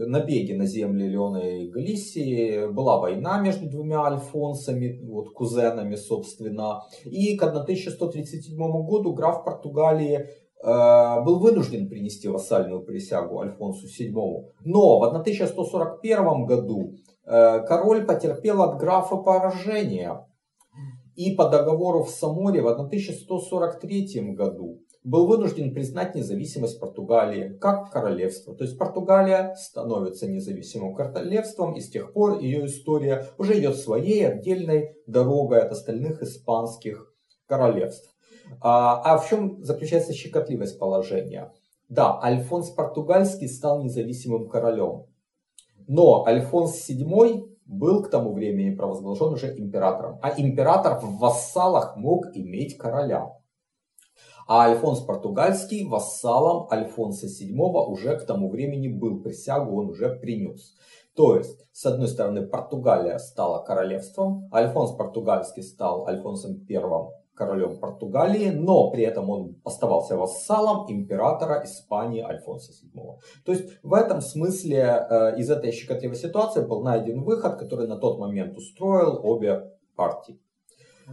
набеги 0.06 0.52
на 0.52 0.66
земли 0.66 1.08
Леона 1.08 1.38
и 1.38 1.68
Галисии. 1.68 2.66
Была 2.70 3.00
война 3.00 3.40
между 3.40 3.70
двумя 3.70 4.04
альфонсами, 4.04 5.00
вот, 5.02 5.32
кузенами, 5.32 5.94
собственно. 5.94 6.82
И 7.06 7.38
к 7.38 7.42
1137 7.42 8.54
году 8.84 9.14
граф 9.14 9.44
Португалии 9.44 10.28
э, 10.62 11.24
был 11.24 11.38
вынужден 11.38 11.88
принести 11.88 12.28
вассальную 12.28 12.82
присягу 12.82 13.40
Альфонсу 13.40 13.86
VII. 13.86 14.44
Но 14.66 14.98
в 14.98 15.04
1141 15.04 16.44
году 16.44 16.96
король 17.24 18.04
потерпел 18.04 18.62
от 18.62 18.76
графа 18.78 19.16
поражение 19.16 20.26
и 21.20 21.34
по 21.34 21.50
договору 21.50 22.02
в 22.02 22.08
Саморе 22.10 22.62
в 22.62 22.68
1143 22.68 24.32
году 24.32 24.80
был 25.04 25.26
вынужден 25.26 25.74
признать 25.74 26.14
независимость 26.14 26.80
Португалии 26.80 27.58
как 27.60 27.90
королевство. 27.90 28.54
То 28.54 28.64
есть 28.64 28.78
Португалия 28.78 29.54
становится 29.54 30.26
независимым 30.26 30.94
королевством, 30.94 31.74
и 31.74 31.80
с 31.80 31.90
тех 31.90 32.14
пор 32.14 32.38
ее 32.40 32.64
история 32.64 33.26
уже 33.36 33.58
идет 33.58 33.76
своей 33.76 34.26
отдельной 34.26 34.96
дорогой 35.06 35.60
от 35.60 35.72
остальных 35.72 36.22
испанских 36.22 37.12
королевств. 37.46 38.14
А, 38.62 39.02
а 39.04 39.18
в 39.18 39.28
чем 39.28 39.62
заключается 39.62 40.14
щекотливость 40.14 40.78
положения? 40.78 41.52
Да, 41.90 42.18
Альфонс 42.18 42.70
Португальский 42.70 43.48
стал 43.48 43.82
независимым 43.82 44.48
королем, 44.48 45.04
но 45.86 46.24
Альфонс 46.24 46.88
VII 46.88 47.49
был 47.70 48.02
к 48.02 48.10
тому 48.10 48.32
времени 48.32 48.74
провозглашен 48.74 49.32
уже 49.32 49.56
императором. 49.56 50.18
А 50.22 50.32
император 50.36 50.98
в 51.00 51.18
вассалах 51.18 51.96
мог 51.96 52.26
иметь 52.34 52.76
короля. 52.76 53.32
А 54.48 54.64
Альфонс 54.64 55.00
Португальский 55.00 55.86
вассалом 55.86 56.66
Альфонса 56.70 57.26
VII 57.26 57.86
уже 57.86 58.18
к 58.18 58.26
тому 58.26 58.50
времени 58.50 58.88
был. 58.88 59.22
Присягу 59.22 59.78
он 59.78 59.90
уже 59.90 60.10
принес. 60.16 60.74
То 61.14 61.36
есть, 61.36 61.60
с 61.72 61.86
одной 61.86 62.08
стороны, 62.08 62.46
Португалия 62.46 63.18
стала 63.18 63.62
королевством, 63.62 64.48
Альфонс 64.52 64.92
Португальский 64.92 65.62
стал 65.62 66.08
Альфонсом 66.08 66.66
I 66.68 67.19
королем 67.40 67.78
Португалии, 67.80 68.50
но 68.50 68.90
при 68.90 69.02
этом 69.04 69.30
он 69.30 69.56
оставался 69.64 70.16
вассалом 70.16 70.90
императора 70.92 71.62
Испании 71.64 72.22
Альфонса 72.22 72.72
VII. 72.72 73.18
То 73.46 73.52
есть 73.52 73.64
в 73.82 73.94
этом 73.94 74.20
смысле 74.20 74.76
э, 74.78 75.38
из 75.38 75.50
этой 75.50 75.72
щекотливой 75.72 76.16
ситуации 76.16 76.62
был 76.62 76.82
найден 76.82 77.22
выход, 77.24 77.58
который 77.58 77.88
на 77.88 77.96
тот 77.96 78.18
момент 78.18 78.56
устроил 78.58 79.20
обе 79.24 79.72
партии. 79.96 80.38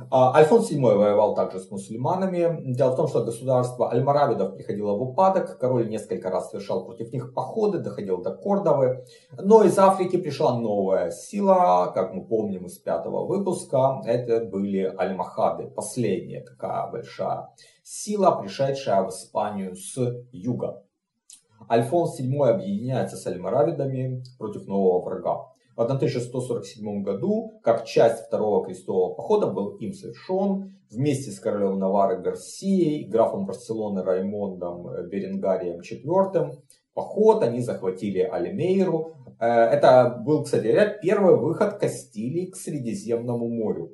А, 0.10 0.36
Альфонс 0.36 0.72
VII 0.72 0.96
воевал 0.96 1.36
также 1.36 1.60
с 1.60 1.72
мусульманами. 1.72 2.74
Дело 2.74 2.92
в 2.92 2.96
том, 2.96 3.08
что 3.08 3.24
государство 3.24 3.90
Альмаравидов 3.92 4.56
приходило 4.56 4.94
в 4.94 5.02
упадок. 5.02 5.58
Король 5.58 5.90
несколько 5.90 6.30
раз 6.30 6.50
совершал 6.50 6.86
против 6.86 7.12
них 7.12 7.34
походы, 7.34 7.80
доходил 7.80 8.22
до 8.22 8.32
Кордовы. 8.36 9.06
Но 9.38 9.64
из 9.64 9.78
Африки 9.78 10.18
пришла 10.18 10.58
новая 10.58 11.12
сила, 11.12 11.92
как 11.94 12.14
мы 12.14 12.26
помним 12.26 12.66
из 12.66 12.78
пятого 12.78 13.26
выпуска. 13.26 14.02
Это 14.06 14.46
были 14.46 14.84
Альмахады, 14.98 15.68
последняя 15.68 16.42
такая 16.42 16.90
большая 16.92 17.50
сила, 17.84 18.32
пришедшая 18.32 19.04
в 19.04 19.10
Испанию 19.10 19.76
с 19.76 19.98
юга. 20.32 20.84
Альфонс 21.70 22.20
VII 22.20 22.50
объединяется 22.50 23.18
с 23.18 23.26
Альмаравидами 23.26 24.24
против 24.38 24.68
нового 24.68 25.04
врага. 25.04 25.48
В 25.78 25.82
1147 25.82 27.04
году, 27.04 27.60
как 27.62 27.86
часть 27.86 28.26
второго 28.26 28.66
крестового 28.66 29.14
похода, 29.14 29.46
был 29.46 29.78
им 29.78 29.94
совершен 29.94 30.76
вместе 30.90 31.30
с 31.30 31.40
королем 31.40 31.78
Навары 31.78 32.20
Гарсией, 32.20 33.08
графом 33.08 33.46
Барселоны 33.46 34.02
Раймондом 34.02 34.88
Беренгарием 35.08 35.82
IV. 35.82 36.58
Поход, 36.96 37.44
они 37.44 37.62
захватили 37.62 38.22
Алимейру. 38.22 39.18
Э, 39.40 39.46
это 39.46 40.20
был, 40.26 40.46
кстати 40.46 40.98
первый 41.00 41.38
выход 41.38 41.78
Кастилии 41.78 42.48
к 42.48 42.56
Средиземному 42.56 43.48
морю. 43.48 43.92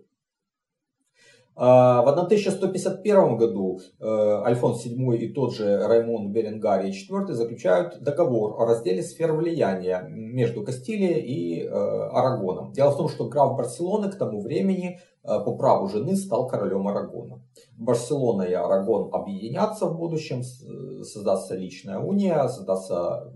А, 1.55 2.01
в 2.01 2.07
1151 2.07 3.37
году 3.37 3.79
э, 3.99 4.05
Альфонс 4.43 4.85
VII 4.85 5.15
и 5.17 5.31
тот 5.33 5.53
же 5.53 5.77
Раймонд 5.85 6.31
Беренгарий 6.31 6.89
IV 6.89 7.31
заключают 7.33 8.01
договор 8.01 8.59
о 8.59 8.65
разделе 8.65 9.03
сфер 9.03 9.33
влияния 9.33 10.03
между 10.09 10.63
Кастилией 10.63 11.19
и 11.21 11.63
э, 11.63 11.69
Арагоном. 11.69 12.71
Дело 12.71 12.89
в 12.89 12.97
том, 12.97 13.07
что 13.07 13.29
граф 13.29 13.55
Барселоны 13.55 14.09
к 14.09 14.17
тому 14.17 14.41
времени 14.41 14.99
э, 15.23 15.27
по 15.45 15.55
праву 15.55 15.87
жены 15.89 16.15
стал 16.15 16.47
королем 16.47 16.87
Арагона. 16.87 17.43
Барселона 17.77 18.43
и 18.43 18.53
Арагон 18.53 19.13
объединятся 19.13 19.85
в 19.85 19.97
будущем, 19.97 20.41
создастся 21.03 21.55
личная 21.55 21.99
уния, 21.99 22.47
создастся 22.47 23.31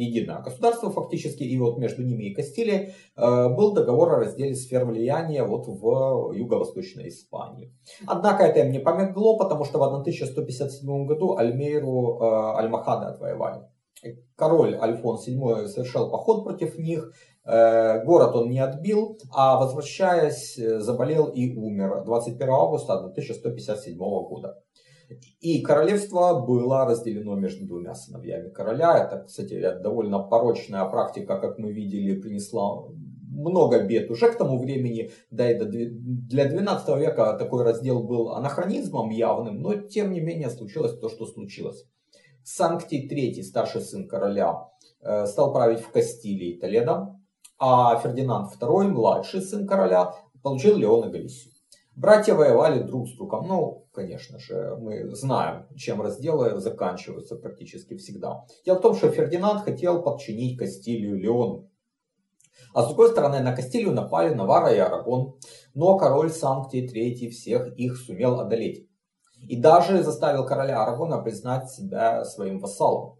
единое 0.00 0.40
государство 0.40 0.90
фактически, 0.90 1.42
и 1.42 1.58
вот 1.58 1.78
между 1.78 2.02
ними 2.02 2.24
и 2.24 2.34
Кастилией 2.34 2.94
э, 3.16 3.48
был 3.48 3.72
договор 3.72 4.12
о 4.12 4.16
разделе 4.16 4.54
сфер 4.54 4.84
влияния 4.84 5.44
вот 5.44 5.66
в 5.66 6.32
юго-восточной 6.32 7.08
Испании. 7.08 7.72
Однако 8.06 8.44
это 8.44 8.60
им 8.60 8.72
не 8.72 8.78
помогло, 8.78 9.36
потому 9.36 9.64
что 9.64 9.78
в 9.78 9.82
1157 9.82 11.06
году 11.06 11.36
Альмейру 11.36 12.18
э, 12.20 12.58
Альмахады 12.58 13.06
отвоевали. 13.06 13.62
Король 14.34 14.76
Альфонс 14.80 15.28
VII 15.28 15.66
совершал 15.66 16.10
поход 16.10 16.44
против 16.44 16.78
них, 16.78 17.12
э, 17.44 18.02
город 18.04 18.34
он 18.34 18.48
не 18.48 18.60
отбил, 18.60 19.18
а 19.32 19.58
возвращаясь 19.58 20.56
заболел 20.56 21.26
и 21.26 21.54
умер 21.54 22.04
21 22.04 22.48
августа 22.48 22.94
1157 22.94 23.98
года. 23.98 24.62
И 25.40 25.60
королевство 25.62 26.40
было 26.46 26.84
разделено 26.84 27.34
между 27.34 27.66
двумя 27.66 27.94
сыновьями 27.94 28.50
короля. 28.50 28.98
Это, 28.98 29.24
кстати, 29.24 29.60
довольно 29.82 30.18
порочная 30.20 30.84
практика, 30.86 31.38
как 31.38 31.58
мы 31.58 31.72
видели, 31.72 32.20
принесла 32.20 32.84
много 33.40 33.82
бед 33.82 34.10
уже 34.10 34.30
к 34.30 34.36
тому 34.36 34.58
времени, 34.58 35.10
да 35.30 35.50
и 35.50 35.58
для 35.58 36.46
12 36.46 36.96
века 36.98 37.36
такой 37.38 37.64
раздел 37.64 38.02
был 38.02 38.30
анахронизмом 38.32 39.10
явным, 39.10 39.60
но 39.60 39.74
тем 39.74 40.12
не 40.12 40.20
менее 40.20 40.50
случилось 40.50 40.98
то, 40.98 41.08
что 41.08 41.26
случилось. 41.26 41.84
Санктий 42.42 43.08
III, 43.08 43.42
старший 43.42 43.80
сын 43.82 44.08
короля, 44.08 44.68
э, 45.00 45.26
стал 45.26 45.52
править 45.52 45.80
в 45.80 45.90
Кастилии 45.90 46.58
Толедо, 46.58 47.20
а 47.58 47.98
Фердинанд 47.98 48.52
II, 48.60 48.88
младший 48.88 49.42
сын 49.42 49.66
короля, 49.66 50.14
получил 50.42 50.76
Леон 50.76 51.08
и 51.08 51.12
Галисию. 51.12 51.49
Братья 52.00 52.32
воевали 52.34 52.82
друг 52.82 53.08
с 53.08 53.12
другом. 53.14 53.46
Ну, 53.46 53.86
конечно 53.92 54.38
же, 54.38 54.74
мы 54.80 55.14
знаем, 55.14 55.66
чем 55.76 56.00
разделы 56.00 56.58
заканчиваются 56.58 57.36
практически 57.36 57.94
всегда. 57.98 58.46
Дело 58.64 58.78
в 58.78 58.80
том, 58.80 58.94
что 58.94 59.10
Фердинанд 59.10 59.64
хотел 59.64 60.02
подчинить 60.02 60.58
Кастилию 60.58 61.18
Леону. 61.18 61.68
А 62.72 62.84
с 62.84 62.86
другой 62.86 63.10
стороны, 63.10 63.40
на 63.40 63.54
Кастилию 63.54 63.92
напали 63.92 64.32
Навара 64.32 64.72
и 64.72 64.78
Арагон, 64.78 65.34
но 65.74 65.98
король 65.98 66.30
Санктий 66.30 66.86
III 66.86 67.28
всех 67.28 67.76
их 67.76 67.98
сумел 67.98 68.40
одолеть. 68.40 68.88
И 69.46 69.60
даже 69.60 70.02
заставил 70.02 70.46
короля 70.46 70.82
Арагона 70.82 71.20
признать 71.20 71.70
себя 71.70 72.24
своим 72.24 72.60
вассалом. 72.60 73.19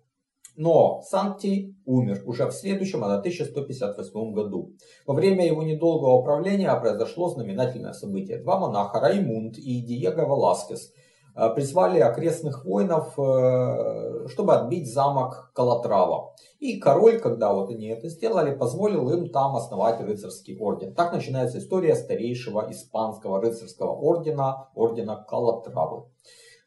Но 0.61 1.01
Санктий 1.09 1.75
умер 1.87 2.23
уже 2.27 2.45
в 2.47 2.53
следующем, 2.53 3.03
1158 3.03 4.33
году. 4.35 4.75
Во 5.07 5.15
время 5.15 5.47
его 5.47 5.63
недолгого 5.63 6.21
правления 6.21 6.75
произошло 6.75 7.31
знаменательное 7.31 7.95
событие. 7.95 8.43
Два 8.43 8.59
монаха, 8.59 9.01
Раймунд 9.01 9.57
и 9.57 9.81
Диего 9.81 10.21
Веласкес, 10.21 10.93
э, 11.35 11.55
призвали 11.55 12.01
окрестных 12.01 12.67
воинов, 12.67 13.19
э, 13.19 14.29
чтобы 14.29 14.55
отбить 14.55 14.93
замок 14.93 15.51
Калатрава. 15.55 16.35
И 16.59 16.79
король, 16.79 17.21
когда 17.21 17.55
вот 17.55 17.71
они 17.71 17.87
это 17.87 18.11
сделали, 18.11 18.55
позволил 18.55 19.09
им 19.09 19.31
там 19.31 19.57
основать 19.57 19.99
рыцарский 20.03 20.59
орден. 20.59 20.95
Так 20.95 21.15
начинается 21.15 21.57
история 21.57 21.95
старейшего 21.95 22.71
испанского 22.71 23.41
рыцарского 23.41 23.93
ордена, 23.93 24.69
ордена 24.75 25.25
Калатравы. 25.27 26.05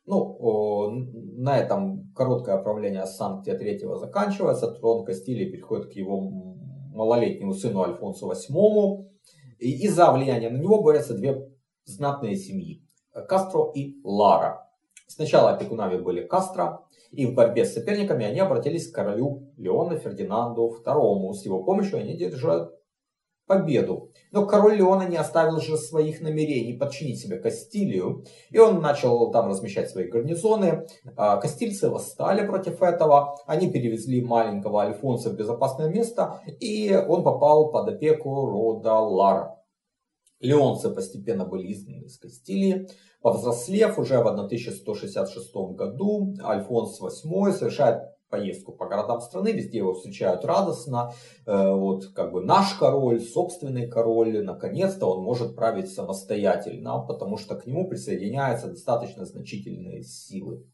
Ну, 0.06 0.90
на 1.38 1.58
этом 1.58 2.12
короткое 2.14 2.58
правление 2.62 3.06
Санктия 3.06 3.58
III 3.58 3.96
заканчивается. 3.98 4.72
Трон 4.72 5.06
Кастилии 5.06 5.50
переходит 5.50 5.92
к 5.92 5.94
его 5.94 6.20
малолетнему 6.94 7.54
сыну 7.54 7.84
Альфонсу 7.84 8.30
VIII. 8.30 9.08
И 9.60 9.86
из-за 9.86 10.12
влияния 10.12 10.50
на 10.50 10.58
него 10.58 10.82
борются 10.82 11.16
две 11.16 11.50
знатные 11.86 12.36
семьи. 12.36 12.84
Кастро 13.28 13.72
и 13.74 13.96
Лара. 14.04 14.70
Сначала 15.08 15.52
опекунами 15.52 16.02
были 16.02 16.26
Кастро, 16.26 16.86
и 17.12 17.26
в 17.26 17.36
борьбе 17.36 17.64
с 17.64 17.74
соперниками 17.74 18.26
они 18.26 18.40
обратились 18.40 18.90
к 18.90 18.96
королю 18.96 19.54
Леону 19.58 19.98
Фердинанду 19.98 20.76
II. 20.84 21.34
С 21.34 21.46
его 21.46 21.64
помощью 21.64 22.00
они 22.00 22.18
держат 22.18 22.74
победу. 23.46 24.12
Но 24.32 24.46
король 24.46 24.78
Леона 24.78 25.08
не 25.08 25.18
оставил 25.18 25.60
же 25.60 25.78
своих 25.78 26.22
намерений 26.22 26.74
подчинить 26.74 27.20
себе 27.20 27.38
Кастилию, 27.38 28.26
и 28.50 28.58
он 28.58 28.82
начал 28.82 29.32
там 29.32 29.48
размещать 29.48 29.90
свои 29.90 30.08
гарнизоны. 30.08 30.88
А, 31.16 31.38
кастильцы 31.38 31.90
восстали 31.90 32.46
против 32.46 32.82
этого, 32.82 33.36
они 33.46 33.70
перевезли 33.70 34.22
маленького 34.22 34.84
Альфонса 34.84 35.30
в 35.30 35.36
безопасное 35.36 35.90
место, 35.90 36.42
и 36.60 36.94
он 37.08 37.24
попал 37.24 37.72
под 37.72 37.90
опеку 37.90 38.46
рода 38.46 38.94
Лара. 38.94 39.60
Леонцы 40.40 40.90
постепенно 40.90 41.46
были 41.46 41.72
изгнаны 41.72 42.06
из 42.06 42.18
Кастилии. 42.18 42.88
Повзрослев 43.22 43.98
уже 43.98 44.18
в 44.18 44.28
1166 44.28 45.56
году, 45.76 46.36
Альфонс 46.44 47.00
VIII 47.00 47.54
совершает 47.54 48.04
поездку 48.34 48.72
по 48.72 48.88
городам 48.88 49.22
страны, 49.22 49.52
везде 49.52 49.78
его 49.78 49.94
встречают 49.94 50.44
радостно. 50.44 51.14
Э, 51.46 51.72
вот 51.72 52.08
как 52.16 52.32
бы 52.32 52.42
наш 52.42 52.74
король, 52.80 53.22
собственный 53.22 53.88
король, 53.88 54.44
наконец-то 54.44 55.06
он 55.06 55.24
может 55.24 55.56
править 55.56 55.94
самостоятельно, 55.94 57.06
потому 57.08 57.38
что 57.38 57.56
к 57.56 57.68
нему 57.68 57.88
присоединяются 57.88 58.68
достаточно 58.68 59.26
значительные 59.26 60.02
силы. 60.04 60.66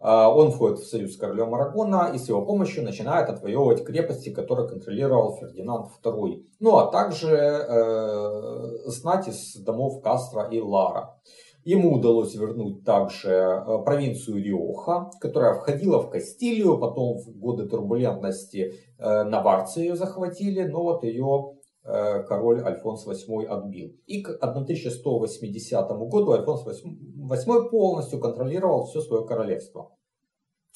Э, 0.00 0.24
он 0.24 0.50
входит 0.50 0.78
в 0.78 0.88
союз 0.88 1.12
с 1.12 1.18
королем 1.18 1.54
Арагона 1.54 2.10
и 2.14 2.18
с 2.18 2.28
его 2.28 2.40
помощью 2.46 2.84
начинает 2.84 3.28
отвоевывать 3.28 3.84
крепости, 3.84 4.30
которые 4.30 4.66
контролировал 4.66 5.36
Фердинанд 5.36 5.88
II. 6.02 6.42
Ну 6.60 6.76
а 6.78 6.90
также 6.90 7.36
э, 7.36 8.88
знать 8.88 9.28
из 9.28 9.56
домов 9.56 10.02
Кастро 10.02 10.48
и 10.48 10.58
Лара. 10.58 11.20
Ему 11.66 11.94
удалось 11.94 12.32
вернуть 12.36 12.84
также 12.84 13.28
э, 13.28 13.78
провинцию 13.84 14.40
Риоха, 14.40 15.10
которая 15.18 15.54
входила 15.54 16.00
в 16.00 16.10
Кастилию, 16.10 16.78
потом 16.78 17.18
в 17.18 17.36
годы 17.36 17.66
турбулентности 17.66 18.74
э, 19.00 19.24
наварцы 19.24 19.80
ее 19.80 19.96
захватили, 19.96 20.62
но 20.62 20.84
вот 20.84 21.02
ее 21.02 21.54
э, 21.82 22.22
король 22.22 22.62
Альфонс 22.62 23.04
VIII 23.04 23.46
отбил. 23.46 23.90
И 24.06 24.22
к 24.22 24.38
1180 24.40 25.88
году 26.08 26.34
Альфонс 26.34 26.64
VIII 26.64 27.68
полностью 27.68 28.20
контролировал 28.20 28.86
все 28.86 29.00
свое 29.00 29.26
королевство. 29.26 29.90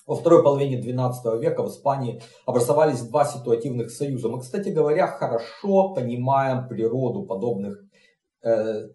Во 0.09 0.17
второй 0.17 0.43
половине 0.43 0.81
XII 0.81 1.39
века 1.39 1.63
в 1.63 1.69
Испании 1.69 2.21
образовались 2.47 3.03
два 3.03 3.25
ситуативных 3.25 3.93
союза. 3.93 4.29
Мы, 4.29 4.41
кстати 4.41 4.71
говоря, 4.71 5.07
хорошо 5.07 5.95
понимаем 5.95 6.67
природу 6.67 7.23
подобных 7.27 7.79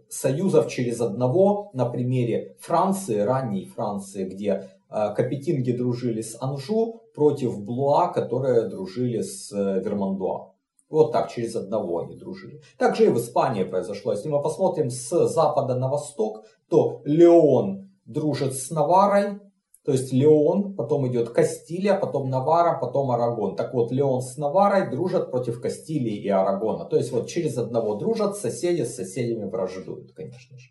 союзов 0.09 0.67
через 0.69 1.01
одного 1.01 1.69
на 1.73 1.85
примере 1.85 2.55
Франции, 2.59 3.19
ранней 3.19 3.65
Франции, 3.65 4.25
где 4.25 4.69
э, 4.89 5.13
Капетинги 5.15 5.71
дружили 5.71 6.21
с 6.21 6.35
Анжу 6.41 7.03
против 7.13 7.61
Блуа, 7.61 8.07
которые 8.07 8.67
дружили 8.67 9.21
с 9.21 9.51
э, 9.51 9.81
Вермандуа. 9.83 10.53
Вот 10.89 11.11
так, 11.11 11.31
через 11.31 11.55
одного 11.55 11.99
они 11.99 12.15
дружили. 12.15 12.61
Также 12.77 13.05
и 13.05 13.09
в 13.09 13.17
Испании 13.17 13.63
произошло. 13.63 14.13
Если 14.13 14.29
мы 14.29 14.41
посмотрим 14.41 14.89
с 14.89 15.27
запада 15.27 15.75
на 15.75 15.89
восток, 15.89 16.45
то 16.69 17.01
Леон 17.05 17.89
дружит 18.05 18.53
с 18.53 18.69
Наварой, 18.69 19.39
то 19.85 19.91
есть 19.91 20.11
Леон, 20.11 20.75
потом 20.75 21.07
идет 21.07 21.29
Кастилия, 21.29 21.93
потом 21.93 22.29
Навара, 22.29 22.79
потом 22.79 23.11
Арагон. 23.11 23.55
Так 23.55 23.75
вот, 23.75 23.91
Леон 23.91 24.21
с 24.21 24.35
Наварой 24.35 24.89
дружат 24.89 25.29
против 25.29 25.61
Кастилии 25.61 26.15
и 26.15 26.27
Арагона. 26.27 26.85
То 26.85 26.97
есть 26.97 27.11
вот 27.11 27.27
через 27.27 27.55
одного 27.57 27.93
дружат, 27.93 28.35
соседи 28.35 28.81
с 28.81 28.95
соседями 28.95 29.47
враждуют, 29.47 30.13
конечно 30.13 30.57
же. 30.57 30.69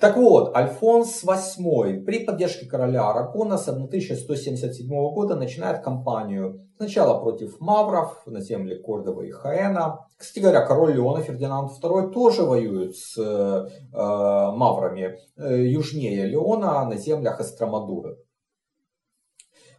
Так 0.00 0.16
вот, 0.16 0.56
Альфонс 0.56 1.24
VIII 1.24 2.04
при 2.04 2.24
поддержке 2.24 2.66
короля 2.66 3.08
Арагона 3.10 3.58
с 3.58 3.68
1177 3.68 4.88
года 4.88 5.36
начинает 5.36 5.82
кампанию 5.82 6.68
сначала 6.76 7.20
против 7.20 7.60
мавров 7.60 8.22
на 8.26 8.40
земле 8.40 8.76
Кордова 8.76 9.22
и 9.22 9.30
Хаэна. 9.30 10.06
Кстати 10.16 10.40
говоря, 10.40 10.66
король 10.66 10.94
Леона 10.94 11.22
Фердинанд 11.22 11.70
II 11.82 12.10
тоже 12.10 12.42
воюет 12.42 12.96
с 12.96 13.16
э, 13.18 13.66
маврами 13.92 15.18
э, 15.36 15.66
южнее 15.66 16.26
Леона 16.26 16.84
на 16.84 16.96
землях 16.96 17.40
Эстромадуры. 17.40 18.16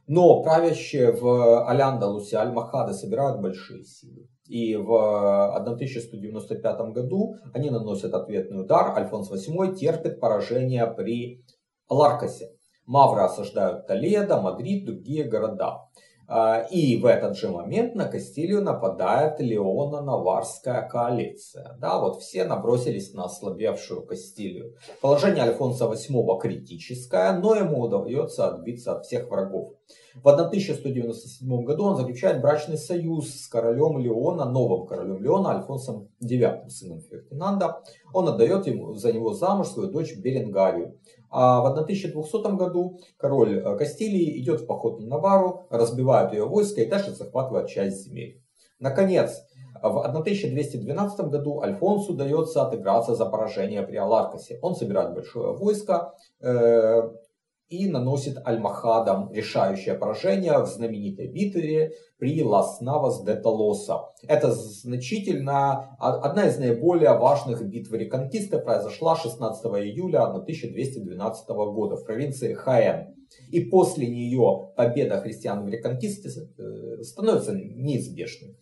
Но 0.07 0.43
правящие 0.43 1.11
в 1.11 1.67
Аляндалусе 1.67 2.37
Аль-Махады 2.37 2.93
собирают 2.93 3.41
большие 3.41 3.83
силы. 3.83 4.27
И 4.47 4.75
в 4.75 5.55
1195 5.55 6.79
году 6.91 7.35
они 7.53 7.69
наносят 7.69 8.13
ответный 8.13 8.61
удар. 8.61 8.95
Альфонс 8.95 9.31
VIII 9.31 9.75
терпит 9.75 10.19
поражение 10.19 10.85
при 10.87 11.43
Ларкасе. 11.89 12.51
Мавры 12.85 13.21
осаждают 13.21 13.87
Толедо, 13.87 14.39
Мадрид, 14.39 14.85
другие 14.85 15.23
города. 15.23 15.87
А, 16.27 16.61
и 16.71 16.97
в 16.97 17.05
этот 17.05 17.37
же 17.37 17.49
момент 17.49 17.93
на 17.95 18.05
Кастилию 18.05 18.63
нападает 18.63 19.39
Леона-Наварская 19.39 20.87
коалиция. 20.89 21.77
Да, 21.79 21.99
вот 21.99 22.21
все 22.21 22.45
набросились 22.45 23.13
на 23.13 23.25
ослабевшую 23.25 24.05
Кастилию. 24.05 24.75
Положение 25.01 25.43
Альфонса 25.43 25.85
VIII 25.85 26.39
критическое, 26.39 27.33
но 27.33 27.55
ему 27.55 27.81
удается 27.81 28.47
отбиться 28.47 28.95
от 28.95 29.05
всех 29.05 29.29
врагов. 29.29 29.73
В 30.23 30.29
1197 30.29 31.63
году 31.65 31.83
он 31.83 31.97
заключает 31.97 32.41
брачный 32.41 32.77
союз 32.77 33.41
с 33.41 33.47
королем 33.47 33.97
Леона, 33.97 34.45
новым 34.45 34.87
королем 34.87 35.21
Леона, 35.21 35.57
Альфонсом 35.57 36.07
IX, 36.23 36.69
сыном 36.69 37.01
Фердинанда. 37.01 37.81
Он 38.13 38.29
отдает 38.29 38.65
ему 38.65 38.95
за 38.95 39.11
него 39.11 39.33
замуж 39.33 39.67
свою 39.67 39.91
дочь 39.91 40.15
Беренгарию. 40.15 40.97
А 41.29 41.61
в 41.61 41.65
1200 41.65 42.55
году 42.55 42.99
король 43.17 43.59
э, 43.59 43.77
Кастилии 43.77 44.39
идет 44.41 44.61
в 44.61 44.67
поход 44.67 45.01
на 45.01 45.07
Навару, 45.07 45.67
разбивает 45.69 46.31
ее 46.31 46.45
войско 46.45 46.81
и 46.81 46.89
также 46.89 47.11
захватывает 47.11 47.67
часть 47.67 48.05
земель. 48.05 48.41
Наконец, 48.79 49.41
в 49.81 49.99
1212 49.99 51.25
году 51.27 51.61
Альфонсу 51.61 52.13
удается 52.13 52.65
отыграться 52.65 53.15
за 53.15 53.25
поражение 53.25 53.83
при 53.83 53.97
Аларкасе. 53.97 54.59
Он 54.61 54.75
собирает 54.75 55.13
большое 55.13 55.53
войско, 55.53 56.13
э, 56.39 57.09
и 57.69 57.87
наносит 57.87 58.37
Альмахадам 58.45 59.31
решающее 59.33 59.95
поражение 59.95 60.59
в 60.59 60.67
знаменитой 60.67 61.27
битве 61.27 61.93
при 62.17 62.43
Лас 62.43 62.79
Навас 62.81 63.23
де 63.23 63.35
Толоса. 63.35 64.01
Это 64.27 64.51
значительно, 64.51 65.95
одна 65.99 66.47
из 66.47 66.57
наиболее 66.57 67.17
важных 67.17 67.65
битв 67.67 67.91
Реконкисты 67.91 68.59
произошла 68.59 69.15
16 69.15 69.65
июля 69.65 70.23
1212 70.23 71.47
года 71.49 71.95
в 71.97 72.05
провинции 72.05 72.53
Хаэн. 72.53 73.15
И 73.49 73.61
после 73.61 74.07
нее 74.07 74.71
победа 74.77 75.19
христиан 75.19 75.65
в 75.65 75.69
Реконкисте 75.69 76.29
э, 76.29 77.03
становится 77.03 77.53
неизбежной. 77.53 78.55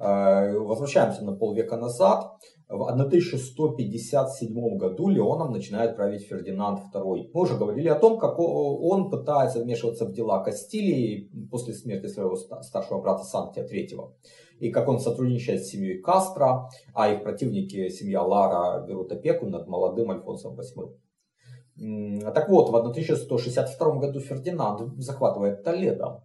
Возвращаемся 0.00 1.24
на 1.24 1.32
полвека 1.36 1.76
назад. 1.76 2.32
В 2.68 2.82
1157 2.88 4.76
году 4.76 5.08
Леоном 5.08 5.52
начинает 5.52 5.96
править 5.96 6.22
Фердинанд 6.22 6.80
II. 6.94 7.30
Мы 7.34 7.40
уже 7.40 7.56
говорили 7.56 7.88
о 7.88 7.96
том, 7.96 8.18
как 8.18 8.38
он 8.38 9.10
пытается 9.10 9.60
вмешиваться 9.60 10.06
в 10.06 10.12
дела 10.12 10.42
Кастилии 10.42 11.28
после 11.50 11.74
смерти 11.74 12.06
своего 12.06 12.36
старшего 12.36 13.00
брата 13.02 13.24
Санктия 13.24 13.64
III. 13.64 14.12
И 14.60 14.70
как 14.70 14.88
он 14.88 15.00
сотрудничает 15.00 15.64
с 15.64 15.70
семьей 15.70 16.00
Кастро, 16.00 16.68
а 16.94 17.10
их 17.10 17.22
противники, 17.22 17.88
семья 17.88 18.22
Лара, 18.22 18.86
берут 18.86 19.12
опеку 19.12 19.46
над 19.46 19.66
молодым 19.68 20.10
Альфонсом 20.12 20.56
VIII. 20.56 20.94
Так 22.32 22.48
вот, 22.48 22.70
в 22.70 22.76
1162 22.76 23.96
году 23.96 24.20
Фердинанд 24.20 24.82
захватывает 24.98 25.64
Толедо, 25.64 26.22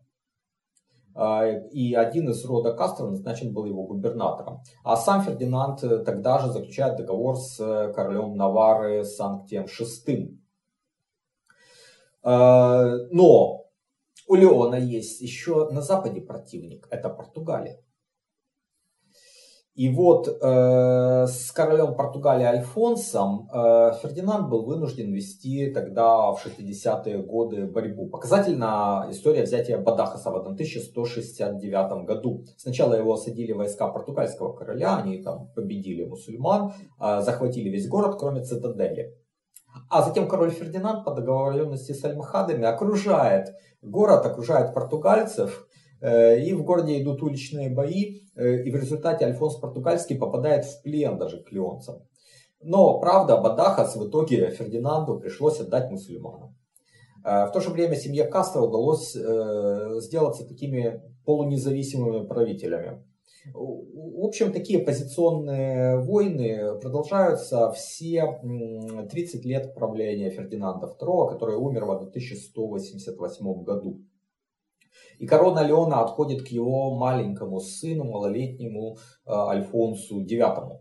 и 1.72 1.94
один 1.94 2.30
из 2.30 2.44
рода 2.46 2.74
Кастро 2.74 3.06
назначен 3.06 3.54
был 3.54 3.66
его 3.66 3.84
губернатором. 3.84 4.62
А 4.84 4.98
сам 4.98 5.22
Фердинанд 5.22 5.82
э, 5.84 6.00
тогда 6.00 6.40
же 6.40 6.52
заключает 6.52 6.98
договор 6.98 7.38
с 7.38 7.58
э, 7.60 7.94
королем 7.94 8.36
Навары 8.36 9.06
Санктием 9.06 9.66
VI. 9.66 10.38
А, 12.22 12.84
но 13.12 13.66
у 14.28 14.36
Леона 14.36 14.76
есть 14.76 15.22
еще 15.22 15.70
на 15.70 15.82
западе 15.82 16.20
противник, 16.20 16.88
это 16.90 17.10
Португалия. 17.10 17.80
И 19.76 19.90
вот 19.90 20.30
э, 20.30 21.28
с 21.28 21.52
королем 21.52 21.96
Португалии 21.96 22.46
Альфонсом 22.46 23.50
э, 23.52 23.92
Фердинанд 24.02 24.50
был 24.50 24.66
вынужден 24.66 25.12
вести 25.12 25.70
тогда 25.70 26.32
в 26.32 26.40
60-е 26.46 27.18
годы 27.18 27.66
борьбу. 27.66 28.08
Показательна 28.08 29.08
история 29.10 29.44
взятия 29.44 29.78
Бадахаса 29.78 30.32
в 30.32 30.38
1169 30.38 32.06
году. 32.06 32.46
Сначала 32.56 32.94
его 32.94 33.14
осадили 33.14 33.52
войска 33.52 33.90
португальского 33.90 34.54
короля, 34.54 34.96
они 34.96 35.22
там 35.22 35.52
победили 35.54 36.06
мусульман, 36.06 36.72
э, 37.02 37.22
захватили 37.22 37.68
весь 37.68 37.90
город, 37.90 38.16
кроме 38.18 38.44
цитадели. 38.44 39.14
А 39.90 40.04
затем 40.04 40.30
король 40.30 40.52
Фердинанд 40.52 41.04
по 41.04 41.12
договоренности 41.12 41.92
с 41.92 42.06
альмахадами 42.06 42.64
окружает 42.64 43.54
город, 43.82 44.26
окружает 44.26 44.74
португальцев, 44.74 45.65
и 46.02 46.54
в 46.54 46.64
городе 46.64 47.02
идут 47.02 47.24
уличные 47.24 47.70
бои, 47.70 48.22
э, 48.36 48.64
и 48.64 48.72
в 48.72 48.76
результате 48.76 49.26
Альфонс 49.26 49.56
Португальский 49.56 50.18
попадает 50.18 50.66
в 50.66 50.82
плен 50.82 51.18
даже 51.18 51.42
к 51.42 51.52
леонцам. 51.52 52.04
Но, 52.62 53.00
правда, 53.00 53.38
Бадахас 53.38 53.96
в 53.96 54.10
итоге 54.10 54.50
Фердинанду 54.52 55.20
пришлось 55.20 55.60
отдать 55.60 55.90
мусульманам. 55.90 56.56
Э, 57.24 57.46
в 57.46 57.52
то 57.52 57.60
же 57.60 57.70
время 57.70 57.96
семье 57.96 58.26
Кастро 58.26 58.62
удалось 58.62 59.14
сделаться 59.14 60.46
такими 60.48 61.02
полунезависимыми 61.26 62.28
правителями. 62.28 63.04
В 63.54 64.26
общем, 64.26 64.52
такие 64.52 64.80
позиционные 64.80 66.00
войны 66.00 66.80
продолжаются 66.80 67.72
все 67.74 68.40
30 68.42 69.46
лет 69.46 69.76
правления 69.76 70.32
Фердинанда 70.32 70.88
II, 71.00 71.30
который 71.30 71.56
умер 71.56 71.86
в 71.86 71.92
1188 71.92 73.64
году. 73.64 74.02
И 75.20 75.28
корона 75.28 75.66
Леона 75.66 76.02
отходит 76.02 76.44
к 76.44 76.48
его 76.48 76.96
маленькому 76.96 77.60
сыну, 77.60 78.04
малолетнему 78.06 78.98
э, 79.26 79.32
Альфонсу 79.32 80.22
IX. 80.22 80.80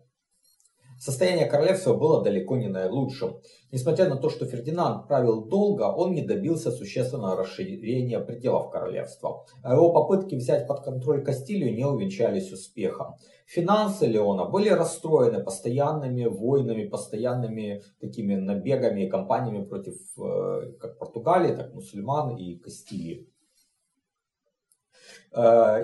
Состояние 0.98 1.46
королевства 1.46 1.94
было 1.94 2.22
далеко 2.22 2.56
не 2.56 2.68
наилучшим. 2.68 3.40
Несмотря 3.72 4.08
на 4.08 4.16
то, 4.16 4.30
что 4.30 4.46
Фердинанд 4.46 5.08
правил 5.08 5.44
долго, 5.44 5.82
он 5.82 6.12
не 6.12 6.22
добился 6.22 6.70
существенного 6.70 7.36
расширения 7.36 8.20
пределов 8.20 8.70
королевства. 8.70 9.44
А 9.62 9.74
его 9.74 9.92
попытки 9.92 10.36
взять 10.36 10.66
под 10.66 10.80
контроль 10.82 11.24
Кастилию 11.24 11.74
не 11.74 11.84
увенчались 11.84 12.52
успехом. 12.52 13.16
Финансы 13.46 14.06
Леона 14.06 14.46
были 14.46 14.70
расстроены 14.70 15.42
постоянными 15.42 16.24
войнами, 16.24 16.86
постоянными 16.86 17.82
такими 18.00 18.36
набегами 18.36 19.04
и 19.04 19.10
кампаниями 19.10 19.64
против 19.64 19.96
э, 20.16 20.72
как 20.80 20.98
Португалии, 20.98 21.54
так 21.54 21.72
и 21.72 21.74
мусульман 21.74 22.36
и 22.36 22.56
Кастилии. 22.56 23.28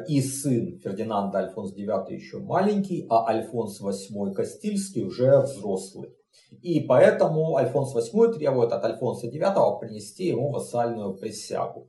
И 0.09 0.21
сын 0.21 0.79
Фердинанда 0.79 1.39
Альфонс 1.39 1.75
IX 1.75 2.13
еще 2.13 2.39
маленький, 2.39 3.07
а 3.11 3.27
Альфонс 3.27 3.81
VIII 3.81 4.33
Кастильский 4.33 5.03
уже 5.03 5.41
взрослый. 5.41 6.15
И 6.63 6.81
поэтому 6.81 7.57
Альфонс 7.57 7.95
VIII 7.95 8.35
требует 8.35 8.73
от 8.73 8.85
Альфонса 8.85 9.27
IX 9.27 9.79
принести 9.81 10.27
ему 10.27 10.51
вассальную 10.51 11.15
присягу. 11.15 11.89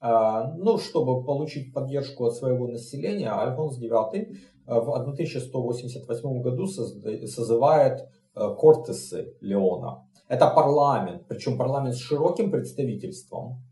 Э, 0.00 0.52
ну, 0.56 0.78
чтобы 0.78 1.24
получить 1.24 1.72
поддержку 1.72 2.26
от 2.26 2.34
своего 2.34 2.66
населения, 2.66 3.30
Альфонс 3.30 3.78
IX 3.78 4.14
э, 4.14 4.34
в 4.66 4.90
1188 4.90 6.42
году 6.42 6.66
созывает 6.66 8.08
Кортесы 8.34 9.34
Леона. 9.40 10.06
Это 10.28 10.48
парламент, 10.48 11.24
причем 11.26 11.58
парламент 11.58 11.96
с 11.96 11.98
широким 11.98 12.50
представительством, 12.50 13.64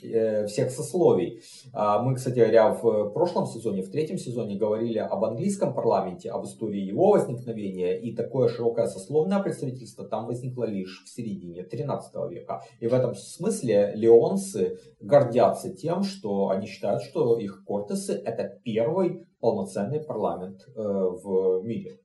всех 0.00 0.70
сословий. 0.70 1.42
А 1.72 2.00
мы, 2.02 2.14
кстати 2.14 2.38
говоря, 2.38 2.72
в 2.72 3.10
прошлом 3.10 3.46
сезоне, 3.46 3.82
в 3.82 3.90
третьем 3.90 4.18
сезоне 4.18 4.56
говорили 4.56 4.98
об 4.98 5.24
английском 5.24 5.74
парламенте, 5.74 6.30
об 6.30 6.44
истории 6.44 6.80
его 6.80 7.10
возникновения, 7.10 7.98
и 7.98 8.14
такое 8.14 8.48
широкое 8.48 8.86
сословное 8.86 9.42
представительство 9.42 10.04
там 10.04 10.26
возникло 10.26 10.64
лишь 10.64 11.02
в 11.04 11.08
середине 11.08 11.64
13 11.64 12.14
века. 12.30 12.62
И 12.80 12.86
в 12.86 12.94
этом 12.94 13.14
смысле 13.14 13.92
леонцы 13.94 14.78
гордятся 15.00 15.74
тем, 15.74 16.02
что 16.02 16.50
они 16.50 16.66
считают, 16.66 17.02
что 17.02 17.38
их 17.38 17.64
кортесы 17.66 18.12
это 18.12 18.60
первый 18.64 19.26
полноценный 19.40 20.00
парламент 20.00 20.60
э, 20.68 20.80
в 20.80 21.62
мире. 21.64 21.98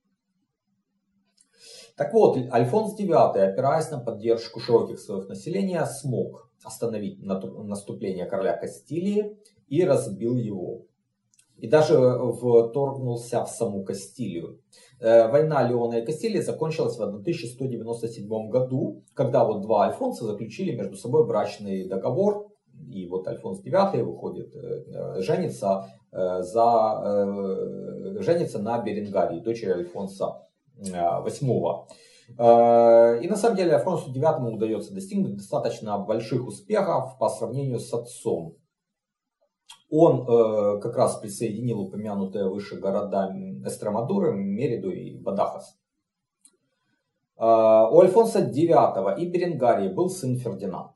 Так 1.95 2.11
вот, 2.13 2.37
Альфонс 2.51 2.99
IX, 2.99 3.37
опираясь 3.37 3.91
на 3.91 3.99
поддержку 3.99 4.59
широких 4.59 4.99
слоев 4.99 5.29
населения, 5.29 5.85
смог 5.85 6.49
остановить 6.63 7.21
наступление 7.21 8.25
короля 8.25 8.57
Кастилии 8.57 9.37
и 9.67 9.83
разбил 9.83 10.35
его. 10.35 10.85
И 11.57 11.67
даже 11.67 11.95
вторгнулся 11.95 13.45
в 13.45 13.49
саму 13.49 13.83
Кастилию. 13.83 14.59
Э, 14.99 15.27
война 15.29 15.63
Леона 15.63 15.95
и 15.95 16.05
Кастилии 16.05 16.41
закончилась 16.41 16.97
в 16.97 17.01
1197 17.01 18.49
году, 18.49 19.03
когда 19.13 19.43
вот 19.43 19.61
два 19.61 19.85
Альфонса 19.87 20.25
заключили 20.25 20.75
между 20.75 20.97
собой 20.97 21.25
брачный 21.27 21.87
договор. 21.87 22.47
И 22.89 23.05
вот 23.07 23.27
Альфонс 23.27 23.63
IX 23.63 24.03
выходит, 24.03 24.55
э, 24.55 25.21
женится, 25.21 25.87
э, 26.11 26.41
за, 26.41 28.17
женится 28.19 28.59
на 28.59 28.81
Беренгарии, 28.81 29.39
дочери 29.39 29.71
Альфонса 29.71 30.47
VIII. 30.79 31.85
И 32.29 33.27
на 33.27 33.35
самом 33.35 33.57
деле 33.57 33.75
Альфонсу 33.75 34.11
IX 34.11 34.53
удается 34.53 34.93
достигнуть 34.93 35.35
достаточно 35.35 35.97
больших 35.99 36.47
успехов 36.47 37.17
по 37.19 37.29
сравнению 37.29 37.79
с 37.79 37.93
отцом. 37.93 38.55
Он 39.89 40.25
как 40.79 40.95
раз 40.95 41.17
присоединил 41.17 41.81
упомянутые 41.81 42.49
выше 42.49 42.79
города 42.79 43.29
Эстромадуры, 43.65 44.33
Мериду 44.33 44.89
и 44.91 45.15
Бадахас. 45.17 45.77
У 47.37 47.99
Альфонса 47.99 48.39
IX 48.39 49.19
и 49.19 49.25
Беренгарии 49.27 49.89
был 49.89 50.09
сын 50.09 50.37
Фердинанд. 50.37 50.91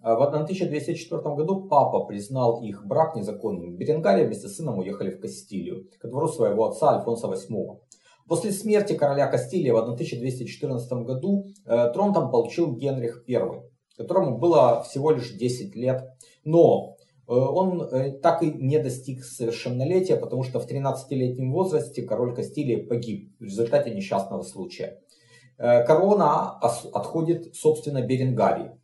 В 0.00 0.22
1204 0.22 1.20
году 1.34 1.66
папа 1.68 2.04
признал 2.04 2.62
их 2.62 2.86
брак 2.86 3.16
незаконным. 3.16 3.76
Беренгария 3.76 4.26
вместе 4.26 4.46
с 4.46 4.56
сыном 4.56 4.78
уехали 4.78 5.10
в 5.10 5.20
Кастилию, 5.20 5.88
ко 5.98 6.06
двору 6.06 6.28
своего 6.28 6.66
отца 6.66 6.90
Альфонса 6.96 7.26
VIII. 7.26 7.80
После 8.28 8.52
смерти 8.52 8.92
короля 8.92 9.26
Кастилии 9.26 9.70
в 9.70 9.78
1214 9.78 10.92
году 11.04 11.46
э, 11.64 11.90
трон 11.94 12.12
там 12.12 12.30
получил 12.30 12.76
Генрих 12.76 13.24
I, 13.26 13.62
которому 13.96 14.36
было 14.36 14.82
всего 14.82 15.10
лишь 15.12 15.32
10 15.32 15.74
лет. 15.74 16.04
Но 16.44 16.96
э, 17.26 17.32
он 17.32 17.82
э, 17.82 18.12
так 18.18 18.42
и 18.42 18.52
не 18.52 18.78
достиг 18.78 19.24
совершеннолетия, 19.24 20.16
потому 20.16 20.42
что 20.42 20.60
в 20.60 20.70
13-летнем 20.70 21.52
возрасте 21.52 22.02
король 22.02 22.34
Кастилии 22.34 22.76
погиб 22.76 23.34
в 23.40 23.44
результате 23.44 23.94
несчастного 23.94 24.42
случая. 24.42 25.00
Корона 25.56 26.56
отходит, 26.60 27.56
собственно, 27.56 28.00
Беренгарии 28.00 28.77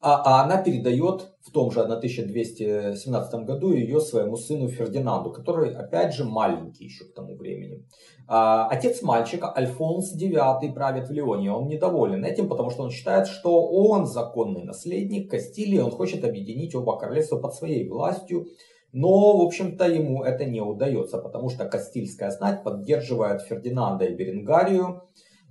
а, 0.00 0.22
а 0.24 0.44
она 0.44 0.62
передает 0.62 1.32
в 1.42 1.50
том 1.50 1.70
же 1.70 1.80
1217 1.80 3.44
году 3.44 3.72
ее 3.72 4.00
своему 4.00 4.36
сыну 4.36 4.68
Фердинанду, 4.68 5.32
который, 5.32 5.74
опять 5.74 6.14
же, 6.14 6.24
маленький 6.24 6.84
еще 6.84 7.04
к 7.04 7.14
тому 7.14 7.36
времени. 7.36 7.84
А, 8.28 8.68
отец 8.68 9.02
мальчика, 9.02 9.52
Альфонс 9.56 10.14
IX, 10.14 10.72
правит 10.74 11.08
в 11.08 11.12
Леоне. 11.12 11.52
Он 11.52 11.68
недоволен 11.68 12.24
этим, 12.24 12.48
потому 12.48 12.70
что 12.70 12.82
он 12.82 12.90
считает, 12.90 13.26
что 13.26 13.66
он 13.66 14.06
законный 14.06 14.64
наследник 14.64 15.30
Кастилии, 15.30 15.78
он 15.78 15.90
хочет 15.90 16.24
объединить 16.24 16.74
оба 16.74 16.98
королевства 16.98 17.38
под 17.38 17.54
своей 17.54 17.88
властью. 17.88 18.46
Но, 18.92 19.36
в 19.36 19.42
общем-то, 19.42 19.86
ему 19.86 20.24
это 20.24 20.44
не 20.44 20.60
удается, 20.60 21.18
потому 21.18 21.50
что 21.50 21.66
Кастильская 21.66 22.30
знать 22.30 22.62
поддерживает 22.64 23.42
Фердинанда 23.42 24.06
и 24.06 24.14
Беренгарию, 24.14 25.02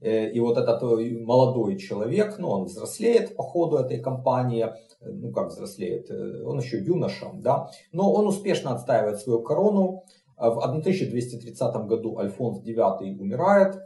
и 0.05 0.39
вот 0.39 0.57
этот 0.57 0.83
э, 0.83 1.17
молодой 1.19 1.77
человек, 1.77 2.35
ну, 2.37 2.49
он 2.49 2.65
взрослеет 2.65 3.35
по 3.35 3.43
ходу 3.43 3.77
этой 3.77 3.99
кампании, 3.99 4.65
э, 4.65 5.09
ну, 5.09 5.31
как 5.31 5.47
взрослеет, 5.47 6.11
он 6.11 6.59
еще 6.59 6.77
юноша, 6.77 7.31
да, 7.33 7.69
но 7.91 8.13
он 8.13 8.27
успешно 8.27 8.75
отстаивает 8.75 9.19
свою 9.19 9.41
корону. 9.41 10.03
В 10.37 10.59
1230 10.59 11.87
году 11.87 12.17
Альфонс 12.17 12.61
IX 12.61 13.17
умирает. 13.19 13.77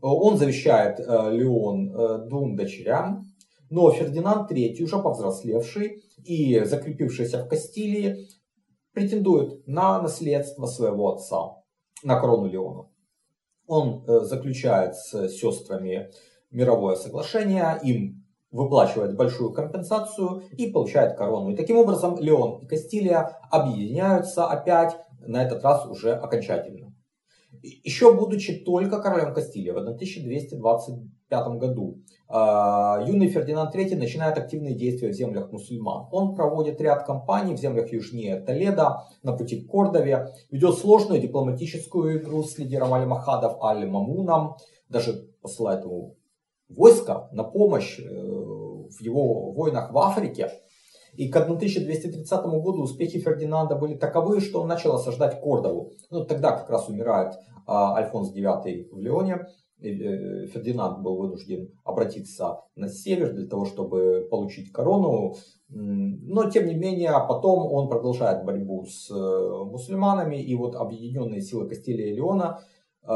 Он 0.00 0.38
завещает 0.38 1.00
Леон 1.00 2.28
двум 2.28 2.54
дочерям, 2.54 3.26
но 3.68 3.90
Фердинанд 3.90 4.50
III, 4.50 4.80
уже 4.80 5.02
повзрослевший 5.02 6.02
и 6.24 6.60
закрепившийся 6.64 7.44
в 7.44 7.48
Кастилии, 7.48 8.28
претендует 8.92 9.66
на 9.66 10.00
наследство 10.00 10.66
своего 10.66 11.14
отца, 11.14 11.56
на 12.04 12.20
корону 12.20 12.46
Леона. 12.46 12.91
Он 13.66 14.04
э, 14.06 14.20
заключает 14.20 14.96
с 14.96 15.28
сестрами 15.28 16.10
мировое 16.50 16.96
соглашение, 16.96 17.78
им 17.82 18.22
выплачивает 18.50 19.16
большую 19.16 19.52
компенсацию 19.52 20.42
и 20.56 20.70
получает 20.70 21.16
корону. 21.16 21.50
И 21.50 21.56
таким 21.56 21.78
образом 21.78 22.18
Леон 22.18 22.60
и 22.62 22.66
Кастилия 22.66 23.40
объединяются 23.50 24.46
опять, 24.46 24.96
на 25.26 25.42
этот 25.42 25.62
раз 25.64 25.86
уже 25.86 26.12
окончательно. 26.12 26.94
Еще 27.62 28.12
будучи 28.12 28.64
только 28.64 29.00
королем 29.00 29.34
Кастилии 29.34 29.70
в 29.70 29.78
1225 31.32 31.58
году, 31.58 31.98
а, 32.28 33.02
юный 33.06 33.28
Фердинанд 33.28 33.74
III 33.74 33.96
начинает 33.96 34.38
активные 34.38 34.74
действия 34.74 35.10
в 35.10 35.12
землях 35.12 35.52
мусульман. 35.52 36.08
Он 36.12 36.34
проводит 36.34 36.80
ряд 36.80 37.04
кампаний 37.04 37.54
в 37.54 37.58
землях 37.58 37.92
южнее 37.92 38.40
Толеда, 38.40 39.04
на 39.22 39.36
пути 39.36 39.60
к 39.60 39.70
Кордове, 39.70 40.28
ведет 40.50 40.76
сложную 40.76 41.20
дипломатическую 41.20 42.20
игру 42.20 42.42
с 42.42 42.58
лидером 42.58 42.94
Аль-Махадов 42.94 43.62
Аль-Мамуном, 43.62 44.56
даже 44.88 45.28
посылает 45.42 45.84
ему 45.84 46.16
войска 46.68 47.28
на 47.32 47.44
помощь 47.44 47.98
э, 47.98 48.02
в 48.02 49.00
его 49.00 49.52
войнах 49.52 49.92
в 49.92 49.98
Африке. 49.98 50.50
И 51.14 51.28
к 51.28 51.36
1230 51.36 52.44
году 52.46 52.82
успехи 52.82 53.18
Фердинанда 53.18 53.76
были 53.76 53.94
таковы, 53.94 54.40
что 54.40 54.62
он 54.62 54.68
начал 54.68 54.94
осаждать 54.94 55.40
Кордову. 55.40 55.92
Ну, 56.10 56.24
тогда 56.24 56.52
как 56.52 56.70
раз 56.70 56.88
умирает 56.88 57.34
а, 57.66 57.96
Альфонс 57.96 58.34
IX 58.34 58.88
в 58.90 58.98
Леоне. 58.98 59.46
Э, 59.82 60.46
Фердинанд 60.46 61.02
был 61.02 61.16
вынужден 61.16 61.70
обратиться 61.84 62.60
на 62.76 62.88
север 62.88 63.32
для 63.32 63.46
того, 63.46 63.64
чтобы 63.64 64.26
получить 64.30 64.72
корону. 64.72 65.34
Но, 65.68 66.50
тем 66.50 66.66
не 66.66 66.74
менее, 66.74 67.12
потом 67.28 67.72
он 67.72 67.88
продолжает 67.88 68.44
борьбу 68.44 68.84
с 68.84 69.10
э, 69.10 69.64
мусульманами. 69.64 70.36
И 70.36 70.54
вот 70.54 70.76
объединенные 70.76 71.40
силы 71.40 71.68
Кастилия 71.68 72.12
и 72.12 72.16
Леона 72.16 72.60
э, 73.02 73.06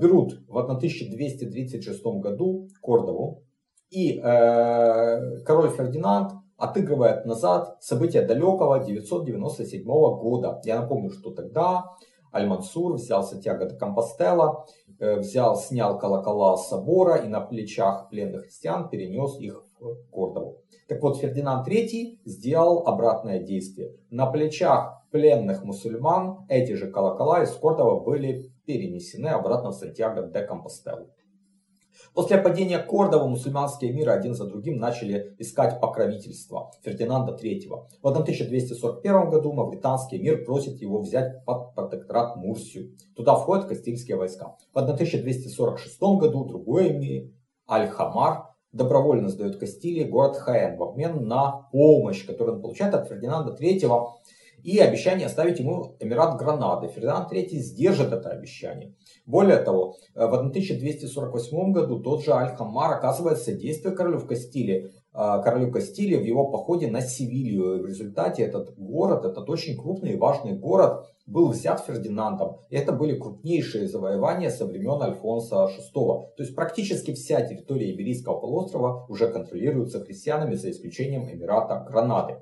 берут 0.00 0.40
в 0.48 0.58
1236 0.58 2.04
году 2.20 2.68
Кордову. 2.82 3.44
И 3.90 4.20
король 4.20 5.70
Фердинанд 5.70 6.32
отыгрывает 6.58 7.24
назад 7.24 7.78
события 7.80 8.20
далекого 8.20 8.84
997 8.84 9.82
года. 9.82 10.60
Я 10.64 10.82
напомню, 10.82 11.08
что 11.10 11.30
тогда 11.30 11.96
Аль-Мансур 12.34 12.94
взял 12.94 13.22
Сантьяго 13.22 13.66
де 13.66 13.76
Компостела, 13.76 14.66
взял, 14.98 15.56
снял 15.56 15.98
колокола 15.98 16.56
собора 16.56 17.16
и 17.16 17.28
на 17.28 17.40
плечах 17.40 18.08
пленных 18.10 18.42
христиан 18.42 18.88
перенес 18.88 19.38
их 19.38 19.64
в 19.80 19.94
Кордову. 20.10 20.58
Так 20.88 21.02
вот, 21.02 21.18
Фердинанд 21.18 21.68
III 21.68 22.18
сделал 22.24 22.86
обратное 22.86 23.40
действие. 23.40 23.92
На 24.10 24.26
плечах 24.26 25.04
пленных 25.10 25.62
мусульман 25.64 26.46
эти 26.48 26.72
же 26.72 26.90
колокола 26.90 27.42
из 27.42 27.50
Кордова 27.52 28.00
были 28.00 28.50
перенесены 28.66 29.28
обратно 29.28 29.70
в 29.70 29.74
Сантьяго 29.74 30.22
де 30.22 30.42
Компостелу. 30.42 31.10
После 32.14 32.38
падения 32.38 32.78
Кордова 32.78 33.26
мусульманские 33.26 33.92
миры 33.92 34.12
один 34.12 34.34
за 34.34 34.46
другим 34.46 34.78
начали 34.78 35.34
искать 35.38 35.80
покровительство 35.80 36.70
Фердинанда 36.82 37.32
III. 37.32 37.68
В 38.02 38.08
1241 38.08 39.30
году 39.30 39.52
Мавританский 39.52 40.18
мир 40.18 40.44
просит 40.44 40.80
его 40.80 41.00
взять 41.00 41.44
под 41.44 41.74
протекторат 41.74 42.36
Мурсию. 42.36 42.96
Туда 43.14 43.36
входят 43.36 43.66
кастильские 43.66 44.16
войска. 44.16 44.56
В 44.72 44.78
1246 44.78 46.00
году 46.00 46.44
другой 46.44 46.92
эмир 46.92 47.30
Аль-Хамар 47.68 48.48
добровольно 48.72 49.28
сдает 49.28 49.56
Кастилии 49.56 50.04
город 50.04 50.36
Хаэн 50.36 50.76
в 50.76 50.82
обмен 50.82 51.26
на 51.26 51.68
помощь, 51.72 52.26
которую 52.26 52.56
он 52.56 52.62
получает 52.62 52.94
от 52.94 53.08
Фердинанда 53.08 53.56
III 53.58 54.08
и 54.62 54.78
обещание 54.78 55.26
оставить 55.26 55.58
ему 55.58 55.96
Эмират 56.00 56.38
Гранады. 56.38 56.88
Фердинанд 56.88 57.32
III 57.32 57.48
сдержит 57.58 58.12
это 58.12 58.30
обещание. 58.30 58.94
Более 59.26 59.58
того, 59.58 59.96
э, 60.14 60.26
в 60.26 60.34
1248 60.34 61.72
году 61.72 62.00
тот 62.00 62.24
же 62.24 62.32
Аль-Хаммар 62.32 62.92
оказывает 62.92 63.38
содействие 63.38 63.94
королю 63.94 64.18
в 64.18 64.26
Кастилии, 64.26 64.86
э, 64.86 64.90
королю 65.12 65.70
Кастилии 65.70 66.16
в 66.16 66.24
его 66.24 66.50
походе 66.50 66.88
на 66.88 67.00
Севилью. 67.00 67.76
И 67.76 67.82
в 67.82 67.86
результате 67.86 68.42
этот 68.42 68.74
город, 68.76 69.24
этот 69.24 69.48
очень 69.48 69.76
крупный 69.76 70.12
и 70.12 70.16
важный 70.16 70.52
город, 70.52 71.04
был 71.26 71.50
взят 71.50 71.84
Фердинандом. 71.86 72.56
И 72.70 72.76
это 72.76 72.92
были 72.92 73.18
крупнейшие 73.18 73.86
завоевания 73.86 74.50
со 74.50 74.66
времен 74.66 75.00
Альфонса 75.02 75.66
VI. 75.66 75.92
То 75.94 76.42
есть 76.42 76.54
практически 76.54 77.12
вся 77.12 77.42
территория 77.42 77.92
Иберийского 77.92 78.40
полуострова 78.40 79.06
уже 79.08 79.28
контролируется 79.28 80.00
христианами, 80.00 80.54
за 80.54 80.70
исключением 80.70 81.30
Эмирата 81.30 81.86
Гранады. 81.88 82.38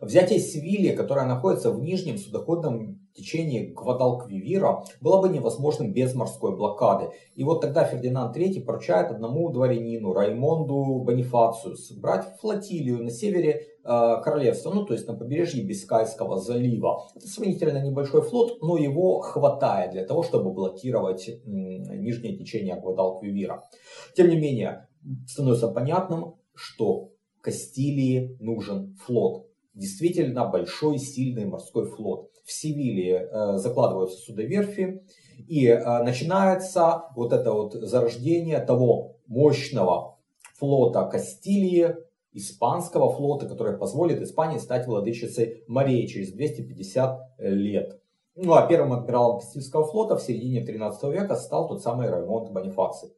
Взятие 0.00 0.38
Севильи, 0.38 0.94
которая 0.94 1.26
находится 1.26 1.70
в 1.70 1.80
нижнем 1.80 2.18
судоходном 2.18 3.00
течении 3.14 3.72
Гвадалквивира, 3.72 4.84
было 5.00 5.20
бы 5.20 5.28
невозможным 5.28 5.92
без 5.92 6.14
морской 6.14 6.54
блокады. 6.54 7.10
И 7.34 7.44
вот 7.44 7.60
тогда 7.60 7.84
Фердинанд 7.84 8.36
III 8.36 8.62
поручает 8.64 9.10
одному 9.10 9.50
дворянину, 9.50 10.12
Раймонду 10.12 11.02
Бонифациус, 11.04 11.92
брать 11.92 12.26
флотилию 12.40 13.02
на 13.02 13.10
севере 13.10 13.52
э, 13.52 14.20
королевства, 14.22 14.70
ну 14.72 14.84
то 14.84 14.92
есть 14.92 15.06
на 15.08 15.14
побережье 15.14 15.64
Бискайского 15.64 16.38
залива. 16.38 17.08
Это 17.14 17.26
сравнительно 17.26 17.82
небольшой 17.82 18.22
флот, 18.22 18.60
но 18.60 18.76
его 18.76 19.20
хватает 19.20 19.92
для 19.92 20.04
того, 20.04 20.22
чтобы 20.22 20.52
блокировать 20.52 21.28
э, 21.28 21.32
нижнее 21.44 22.36
течение 22.36 22.78
Гвадалквивира. 22.78 23.62
Тем 24.14 24.28
не 24.28 24.36
менее, 24.36 24.88
становится 25.26 25.68
понятным, 25.68 26.34
что 26.54 27.10
Кастилии 27.40 28.36
нужен 28.40 28.96
флот 28.96 29.45
действительно 29.76 30.48
большой, 30.48 30.98
сильный 30.98 31.44
морской 31.44 31.86
флот. 31.86 32.30
В 32.44 32.50
Севиле 32.50 33.28
э, 33.30 33.56
закладываются 33.58 34.18
судоверфи, 34.18 35.04
и 35.46 35.66
э, 35.66 36.02
начинается 36.02 37.04
вот 37.14 37.32
это 37.32 37.52
вот 37.52 37.74
зарождение 37.74 38.58
того 38.60 39.18
мощного 39.26 40.18
флота 40.54 41.04
Кастилии, 41.04 41.94
испанского 42.32 43.10
флота, 43.12 43.48
который 43.48 43.78
позволит 43.78 44.20
Испании 44.20 44.58
стать 44.58 44.86
владычицей 44.86 45.64
морей 45.68 46.06
через 46.06 46.32
250 46.32 47.34
лет. 47.38 48.00
Ну 48.34 48.52
а 48.52 48.66
первым 48.66 48.92
адмиралом 48.92 49.40
Кастильского 49.40 49.86
флота 49.86 50.16
в 50.16 50.22
середине 50.22 50.60
13 50.60 51.02
века 51.04 51.36
стал 51.36 51.68
тот 51.68 51.82
самый 51.82 52.10
Раймонд 52.10 52.52
Бонифаций. 52.52 53.10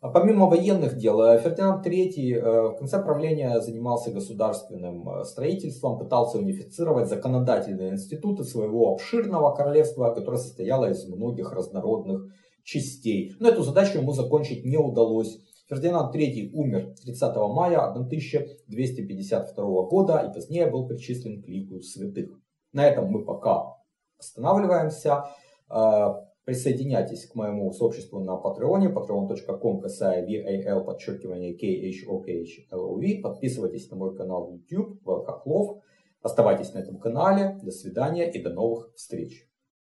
А 0.00 0.08
помимо 0.08 0.46
военных 0.46 0.96
дел, 0.96 1.20
э, 1.20 1.38
Фердинанд 1.42 1.86
III 1.86 2.32
э, 2.32 2.68
в 2.68 2.76
конце 2.78 3.02
правления 3.02 3.60
занимался 3.60 4.10
государственным 4.10 5.06
э, 5.10 5.24
строительством, 5.24 5.98
пытался 5.98 6.38
унифицировать 6.38 7.06
законодательные 7.10 7.92
институты 7.92 8.44
своего 8.44 8.94
обширного 8.94 9.54
королевства, 9.54 10.14
которое 10.14 10.38
состояло 10.38 10.90
из 10.90 11.06
многих 11.06 11.52
разнородных 11.52 12.32
частей. 12.64 13.34
Но 13.40 13.50
эту 13.50 13.62
задачу 13.62 13.98
ему 13.98 14.12
закончить 14.12 14.64
не 14.64 14.78
удалось. 14.78 15.38
Фердинанд 15.68 16.16
III 16.16 16.50
умер 16.54 16.94
30 17.04 17.36
мая 17.50 17.80
1252 17.90 19.82
года 19.82 20.18
и 20.20 20.32
позднее 20.32 20.70
был 20.70 20.88
причислен 20.88 21.42
к 21.42 21.46
лику 21.46 21.78
святых. 21.82 22.30
На 22.72 22.86
этом 22.86 23.08
мы 23.08 23.22
пока 23.22 23.76
останавливаемся. 24.18 25.26
Присоединяйтесь 26.50 27.26
к 27.26 27.36
моему 27.36 27.70
сообществу 27.70 28.18
на 28.18 28.34
Патреоне, 28.34 28.88
patreon.com, 28.88 29.80
касая 29.80 30.26
VAL, 30.26 30.84
подчеркивание 30.84 31.54
KHOKHLOV. 31.54 33.20
Подписывайтесь 33.20 33.88
на 33.88 33.96
мой 33.96 34.16
канал 34.16 34.50
YouTube, 34.50 35.00
Хохлов. 35.04 35.80
Оставайтесь 36.22 36.74
на 36.74 36.80
этом 36.80 36.98
канале. 36.98 37.60
До 37.62 37.70
свидания 37.70 38.28
и 38.28 38.42
до 38.42 38.50
новых 38.50 38.92
встреч. 38.96 39.48